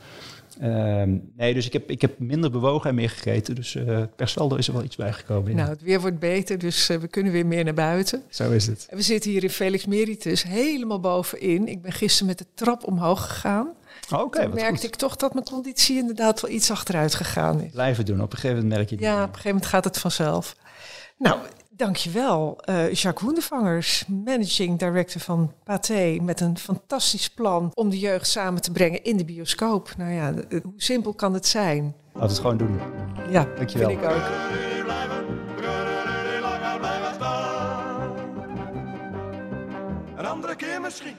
Ehm, 0.61 1.16
nee, 1.37 1.54
dus 1.54 1.66
ik 1.66 1.73
heb, 1.73 1.90
ik 1.90 2.00
heb 2.00 2.18
minder 2.18 2.50
bewogen 2.50 2.88
en 2.90 2.94
meer 2.96 3.11
gegeten. 3.11 3.54
Dus 3.54 3.75
eh 3.75 4.02
per 4.16 4.28
saldo 4.28 4.56
is 4.56 4.66
er 4.66 4.73
wel 4.73 4.82
iets 4.82 4.96
bijgekomen. 4.96 5.50
ja. 5.50 5.56
Nou, 5.56 5.68
het 5.68 5.82
weer 5.82 6.00
wordt 6.00 6.18
beter, 6.18 6.58
dus 6.58 6.88
eh, 6.88 6.96
we 6.99 7.08
kunnen 7.08 7.32
weer 7.32 7.46
meer 7.46 7.64
naar 7.64 7.75
buiten. 7.75 8.23
Zo 8.28 8.50
is 8.50 8.66
het. 8.66 8.87
En 8.90 8.96
we 8.96 9.02
zitten 9.02 9.30
hier 9.30 9.42
in 9.42 9.50
Felix 9.50 9.87
Meritus, 9.87 10.42
helemaal 10.42 11.00
bovenin. 11.00 11.68
Ik 11.68 11.82
ben 11.82 11.92
gisteren 11.92 12.26
met 12.26 12.38
de 12.38 12.46
trap 12.54 12.87
omhoog 12.87 13.26
gegaan. 13.26 13.68
Oh, 14.12 14.20
Oké, 14.20 14.38
Toen 14.40 14.50
wat 14.50 14.61
merkte 14.61 14.75
goed. 14.76 14.84
ik 14.84 14.94
toch 14.96 15.16
dat 15.16 15.32
mijn 15.34 15.46
conditie 15.46 15.96
inderdaad 15.99 16.40
wel 16.40 16.50
iets 16.50 16.70
achteruit 16.70 17.14
gegaan 17.14 17.61
is. 17.61 17.70
Blijven 17.73 18.04
doen. 18.04 18.20
Op 18.23 18.32
een 18.32 18.38
gegeven 18.38 18.56
moment 18.56 18.75
merk 18.76 18.88
je 18.88 18.94
het 18.94 19.04
Ja, 19.04 19.14
op 19.14 19.20
een 19.20 19.26
gegeven 19.28 19.49
moment 19.50 19.66
gaat 19.66 19.84
het 19.84 19.99
vanzelf. 19.99 20.56
Nou, 21.18 21.38
dankjewel 21.76 22.59
eh 22.61 22.93
Jacques 22.93 23.23
Hoendevangers, 23.25 24.04
managing 24.07 24.78
director 24.78 25.21
van 25.21 25.52
Pathé... 25.64 26.19
met 26.23 26.40
een 26.40 26.59
fantastisch 26.59 27.31
plan 27.31 27.71
om 27.75 27.90
de 27.90 27.99
jeugd 27.99 28.26
samen 28.26 28.62
te 28.62 28.71
brengen 28.73 29.02
in 29.04 29.16
de 29.16 29.25
bioscoop. 29.25 29.95
Nou 29.97 30.12
ja, 30.12 30.33
hoe 30.62 30.73
simpel 30.76 31.14
kan 31.14 31.35
het 31.35 31.47
zijn? 31.47 31.95
Laten 32.12 32.21
we 32.21 32.26
het 32.26 32.38
gewoon 32.38 32.57
doen. 32.57 32.81
Ja, 33.31 33.47
Dankjewel. 33.57 33.88
vind 33.88 34.00
ik 34.02 34.09
ook. 34.11 34.23
Een 40.16 40.26
andere 40.26 40.57
keer 40.57 40.81
misschien. 40.81 41.14